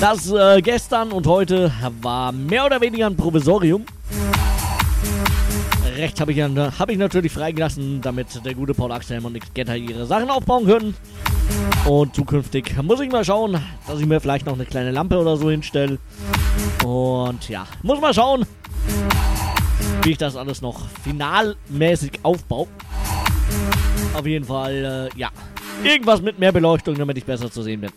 das 0.00 0.30
äh, 0.30 0.62
gestern 0.62 1.12
und 1.12 1.26
heute 1.26 1.70
war 2.00 2.32
mehr 2.32 2.64
oder 2.64 2.80
weniger 2.80 3.08
ein 3.08 3.16
Provisorium. 3.16 3.84
Recht 5.96 6.18
habe 6.18 6.32
ich, 6.32 6.40
hab 6.40 6.88
ich 6.88 6.96
natürlich 6.96 7.32
freigelassen, 7.32 8.00
damit 8.00 8.42
der 8.42 8.54
gute 8.54 8.72
Paul 8.72 8.92
Axel 8.92 9.22
und 9.22 9.34
Nick 9.34 9.52
Getter 9.52 9.76
ihre 9.76 10.06
Sachen 10.06 10.30
aufbauen 10.30 10.64
können. 10.64 10.94
Und 11.86 12.16
zukünftig 12.16 12.74
muss 12.82 13.00
ich 13.00 13.10
mal 13.12 13.24
schauen, 13.24 13.60
dass 13.86 14.00
ich 14.00 14.06
mir 14.06 14.20
vielleicht 14.20 14.44
noch 14.44 14.54
eine 14.54 14.66
kleine 14.66 14.90
Lampe 14.90 15.18
oder 15.18 15.36
so 15.36 15.50
hinstelle. 15.50 15.98
Und 16.84 17.48
ja, 17.48 17.64
muss 17.82 18.00
mal 18.00 18.12
schauen, 18.12 18.44
wie 20.02 20.10
ich 20.10 20.18
das 20.18 20.34
alles 20.34 20.60
noch 20.62 20.88
finalmäßig 21.04 22.20
aufbaue. 22.24 22.66
Auf 24.14 24.26
jeden 24.26 24.44
Fall, 24.44 25.10
äh, 25.14 25.18
ja. 25.18 25.30
Irgendwas 25.84 26.20
mit 26.22 26.38
mehr 26.38 26.52
Beleuchtung, 26.52 26.96
damit 26.96 27.18
ich 27.18 27.24
besser 27.24 27.50
zu 27.50 27.62
sehen 27.62 27.82
bin. 27.82 27.90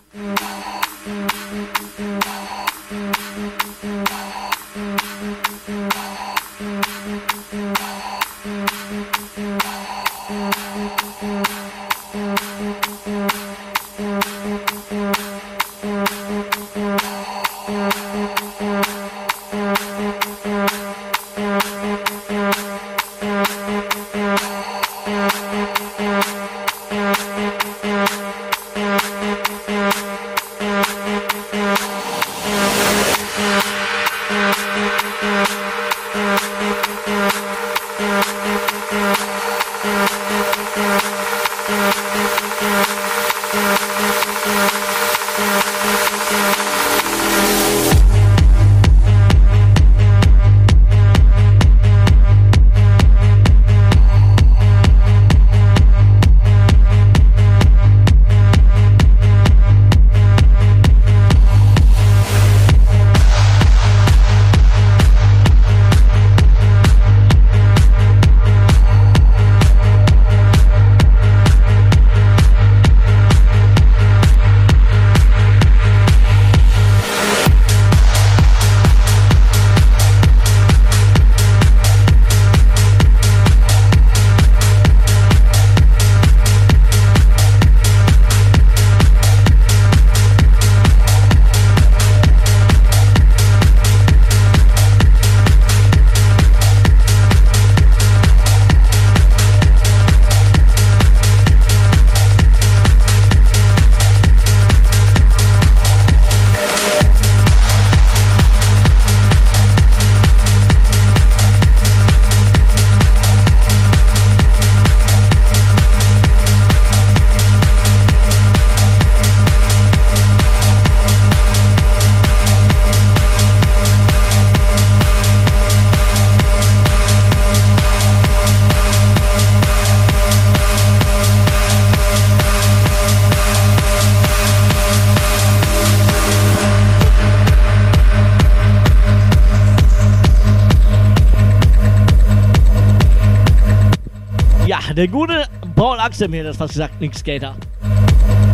Paul 146.10 146.16
Axel 146.16 146.28
mir 146.28 146.44
das 146.44 146.60
was 146.60 146.72
gesagt, 146.72 147.00
nix 147.00 147.20
Skater. 147.20 147.56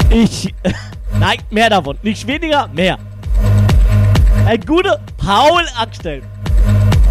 Ich. 0.10 0.54
Nein, 1.20 1.38
mehr 1.50 1.70
davon. 1.70 1.98
Nicht 2.04 2.28
weniger, 2.28 2.68
mehr. 2.68 2.98
Der 4.46 4.58
gute 4.58 5.00
Paul 5.16 5.64
Axel 5.80 6.22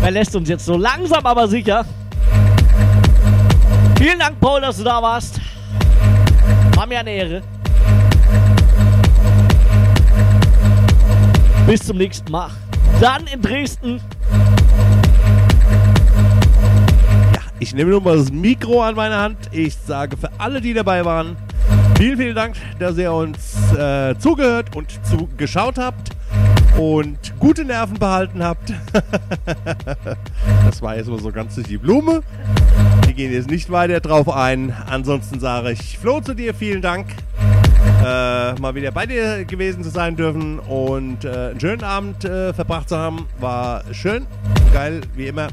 verlässt 0.03 0.37
uns 0.37 0.51
jetzt 0.51 0.67
so 0.67 0.77
langsam, 0.77 1.25
aber 1.25 1.49
sicher. 1.49 1.87
Vielen 3.97 4.19
Dank, 4.19 4.39
Paul, 4.39 4.61
dass 4.61 4.77
du 4.77 4.85
da 4.85 5.01
warst. 5.01 5.41
War 6.75 6.87
mir 6.87 7.01
eine 7.01 7.11
Ehre. 7.11 7.43
Bis 11.67 11.87
zum 11.87 11.97
nächsten 11.97 12.31
Mal. 12.31 12.51
Dann 13.01 13.27
in 13.29 13.41
Dresden. 13.41 13.99
Ich 17.65 17.75
nehme 17.75 17.93
nun 17.93 18.05
mal 18.05 18.19
das 18.19 18.31
Mikro 18.31 18.83
an 18.83 18.95
meine 18.95 19.17
Hand. 19.17 19.39
Ich 19.51 19.75
sage 19.75 20.19
für 20.19 20.29
alle, 20.45 20.61
die 20.61 20.75
dabei 20.75 21.07
waren, 21.07 21.39
vielen, 21.97 22.19
vielen 22.19 22.35
Dank, 22.35 22.55
dass 22.79 22.99
ihr 22.99 23.11
uns 23.11 23.73
äh, 23.73 24.15
zugehört 24.19 24.77
und 24.77 25.01
zugeschaut 25.03 25.79
habt 25.79 26.11
und 26.79 27.17
gute 27.39 27.65
Nerven 27.65 27.99
behalten 27.99 28.45
habt. 28.45 28.75
das 30.67 30.83
war 30.83 30.97
jetzt 30.97 31.09
mal 31.09 31.19
so 31.19 31.33
ganz 31.33 31.55
durch 31.55 31.69
die 31.69 31.79
Blume. 31.79 32.23
Wir 33.07 33.15
gehen 33.15 33.33
jetzt 33.33 33.49
nicht 33.49 33.71
weiter 33.71 34.01
drauf 34.01 34.29
ein. 34.29 34.75
Ansonsten 34.87 35.41
sage 35.41 35.73
ich 35.73 35.97
Flo 35.97 36.21
zu 36.21 36.35
dir, 36.35 36.53
vielen 36.53 36.83
Dank. 36.83 37.07
Äh, 38.05 38.61
mal 38.61 38.75
wieder 38.75 38.91
bei 38.91 39.07
dir 39.07 39.47
gewesen 39.47 39.83
zu 39.83 39.89
sein 39.89 40.15
dürfen 40.15 40.59
und 40.59 41.25
äh, 41.25 41.53
einen 41.53 41.61
schönen 41.61 41.85
Abend 41.85 42.27
äh, 42.27 42.53
verbracht 42.53 42.91
zu 42.91 42.99
haben. 42.99 43.29
War 43.41 43.83
schön, 43.93 44.27
geil, 44.75 45.03
wie 45.15 45.29
immer. 45.29 45.49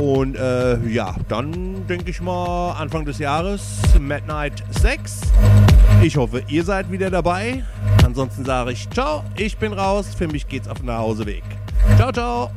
Und 0.00 0.34
äh, 0.34 0.78
ja, 0.88 1.14
dann 1.28 1.86
denke 1.86 2.10
ich 2.10 2.22
mal 2.22 2.72
Anfang 2.78 3.04
des 3.04 3.18
Jahres 3.18 3.82
Midnight 4.00 4.64
6. 4.80 5.20
Ich 6.02 6.16
hoffe, 6.16 6.42
ihr 6.48 6.64
seid 6.64 6.90
wieder 6.90 7.10
dabei. 7.10 7.62
Ansonsten 8.02 8.46
sage 8.46 8.72
ich 8.72 8.88
ciao, 8.88 9.22
ich 9.36 9.58
bin 9.58 9.74
raus. 9.74 10.14
Für 10.16 10.28
mich 10.28 10.48
geht's 10.48 10.66
auf 10.66 10.78
den 10.78 10.86
Nachhauseweg. 10.86 11.42
Ciao, 11.98 12.10
ciao. 12.10 12.50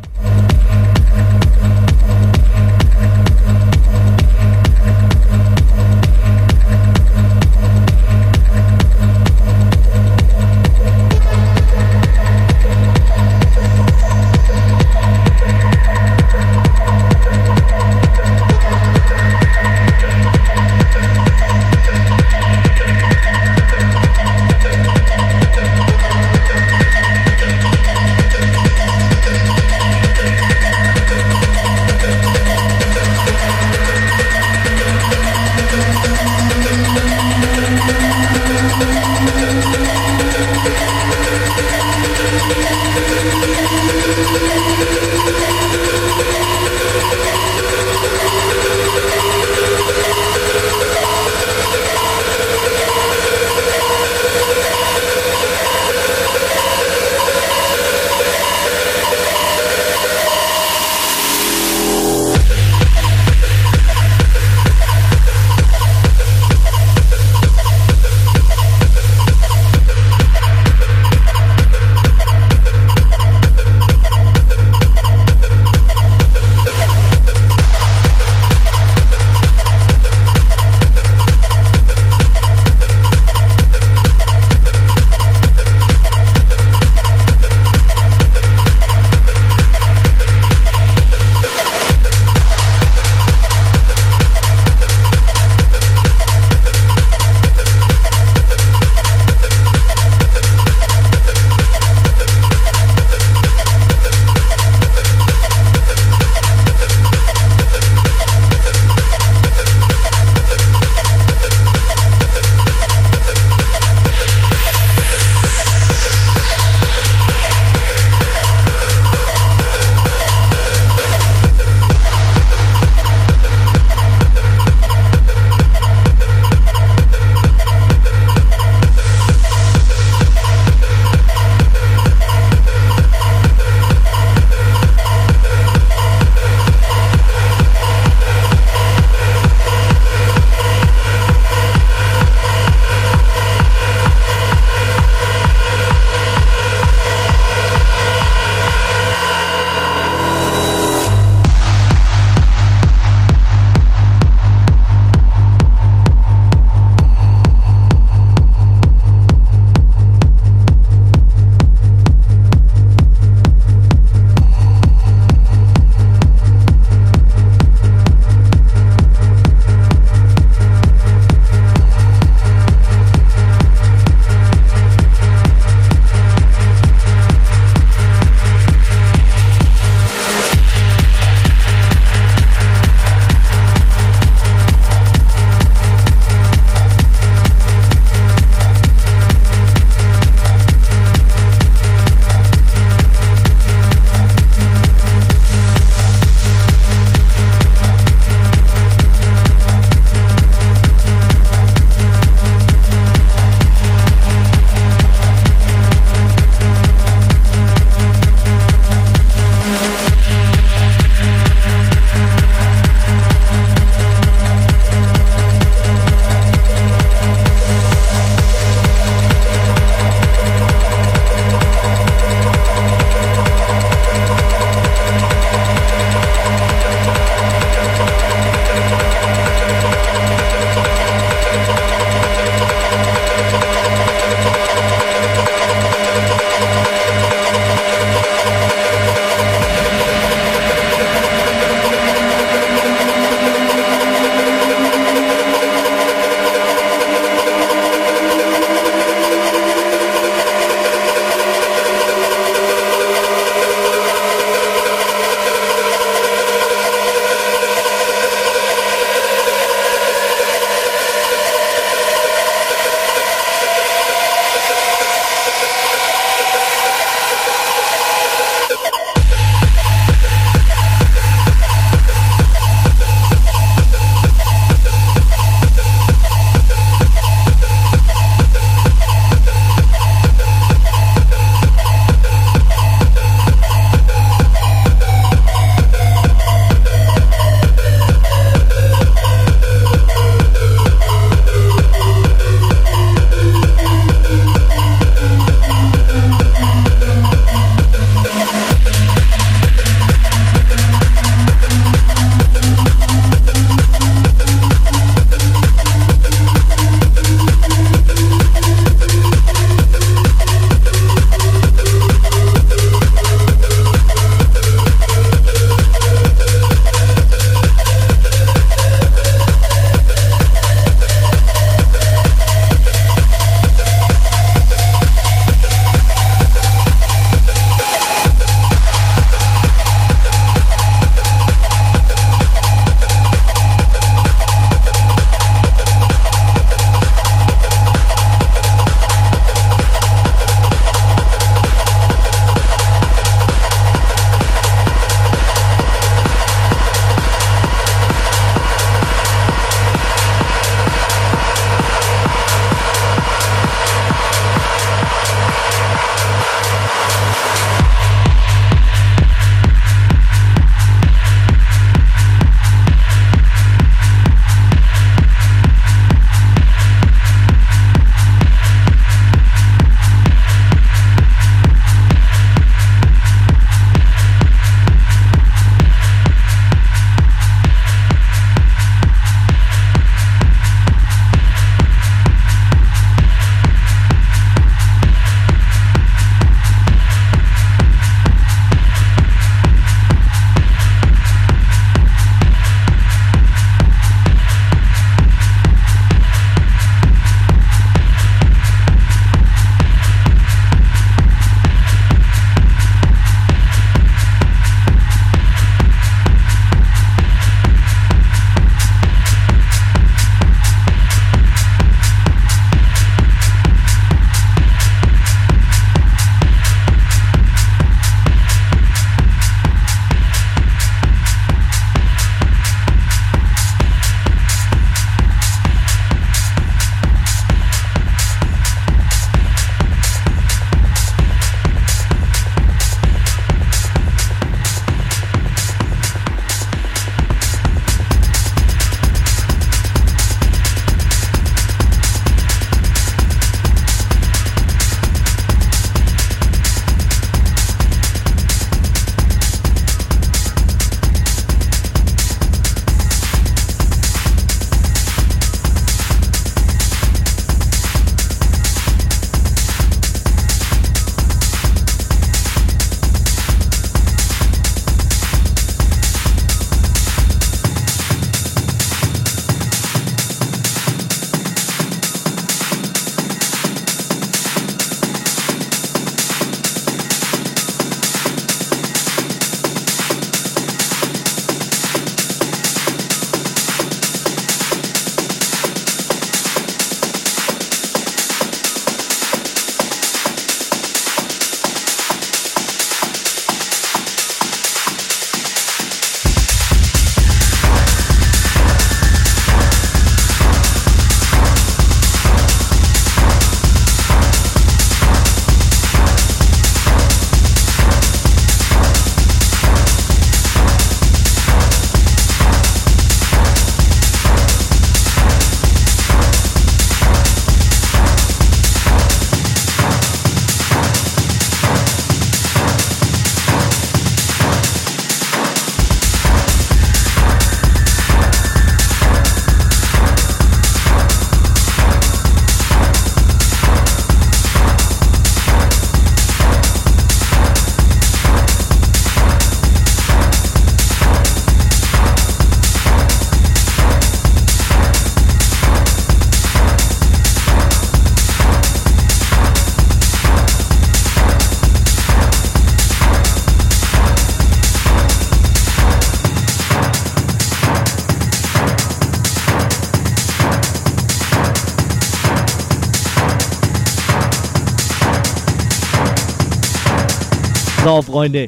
So, 568.01 568.11
Freunde. 568.13 568.47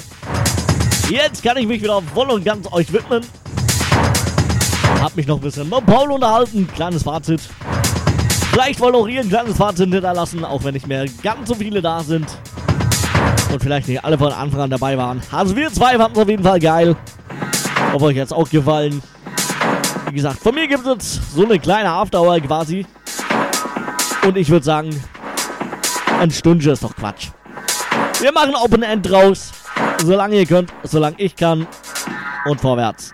Jetzt 1.10 1.44
kann 1.44 1.58
ich 1.58 1.68
mich 1.68 1.82
wieder 1.82 2.02
voll 2.14 2.30
und 2.32 2.44
ganz 2.44 2.72
euch 2.72 2.92
widmen. 2.92 3.24
Hab 5.00 5.16
mich 5.16 5.28
noch 5.28 5.36
ein 5.36 5.42
bisschen 5.42 5.70
mit 5.70 5.86
Paul 5.86 6.12
unterhalten. 6.12 6.68
Kleines 6.74 7.04
Fazit. 7.04 7.42
Vielleicht 8.52 8.80
wollt 8.80 8.96
auch 8.96 9.08
ihr 9.08 9.22
ein 9.22 9.30
kleines 9.30 9.58
Fazit 9.58 9.92
hinterlassen, 9.92 10.44
auch 10.44 10.64
wenn 10.64 10.74
nicht 10.74 10.88
mehr 10.88 11.06
ganz 11.22 11.50
so 11.50 11.56
viele 11.56 11.82
da 11.82 12.02
sind. 12.02 12.26
Und 13.52 13.62
vielleicht 13.62 13.88
nicht 13.88 14.04
alle 14.04 14.18
von 14.18 14.32
Anfang 14.32 14.62
an 14.62 14.70
dabei 14.70 14.98
waren. 14.98 15.22
Also 15.32 15.56
wir 15.56 15.72
zwei 15.72 15.98
fanden 15.98 16.18
es 16.18 16.24
auf 16.24 16.30
jeden 16.30 16.44
Fall 16.44 16.60
geil. 16.60 16.96
Hoffe 17.92 18.06
euch 18.06 18.16
jetzt 18.16 18.34
auch 18.34 18.50
gefallen. 18.50 19.04
Wie 20.10 20.16
gesagt, 20.16 20.40
von 20.40 20.56
mir 20.56 20.68
gibt 20.68 20.86
es 20.88 21.20
so 21.36 21.46
eine 21.46 21.60
kleine 21.60 21.90
Afterhour 21.90 22.40
quasi. 22.40 22.86
Und 24.26 24.38
ich 24.38 24.50
würde 24.50 24.66
sagen, 24.66 24.90
ein 26.20 26.32
Stündchen 26.32 26.72
ist 26.72 26.84
doch 26.84 26.96
Quatsch. 26.96 27.28
Wir 28.24 28.32
machen 28.32 28.56
Open 28.56 28.84
End 28.84 29.06
draus. 29.10 29.52
Solange 30.02 30.38
ihr 30.38 30.46
könnt, 30.46 30.72
solange 30.84 31.20
ich 31.20 31.36
kann. 31.36 31.68
Und 32.46 32.62
vorwärts. 32.62 33.12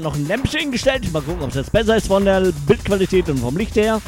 Noch 0.00 0.14
ein 0.14 0.26
Lämpchen 0.26 0.70
gestellt. 0.70 1.12
Mal 1.12 1.22
gucken, 1.22 1.42
ob 1.42 1.50
es 1.50 1.56
jetzt 1.56 1.72
besser 1.72 1.96
ist 1.96 2.08
von 2.08 2.24
der 2.24 2.52
Bildqualität 2.66 3.28
und 3.28 3.38
vom 3.38 3.56
Licht 3.56 3.76
her. 3.76 4.00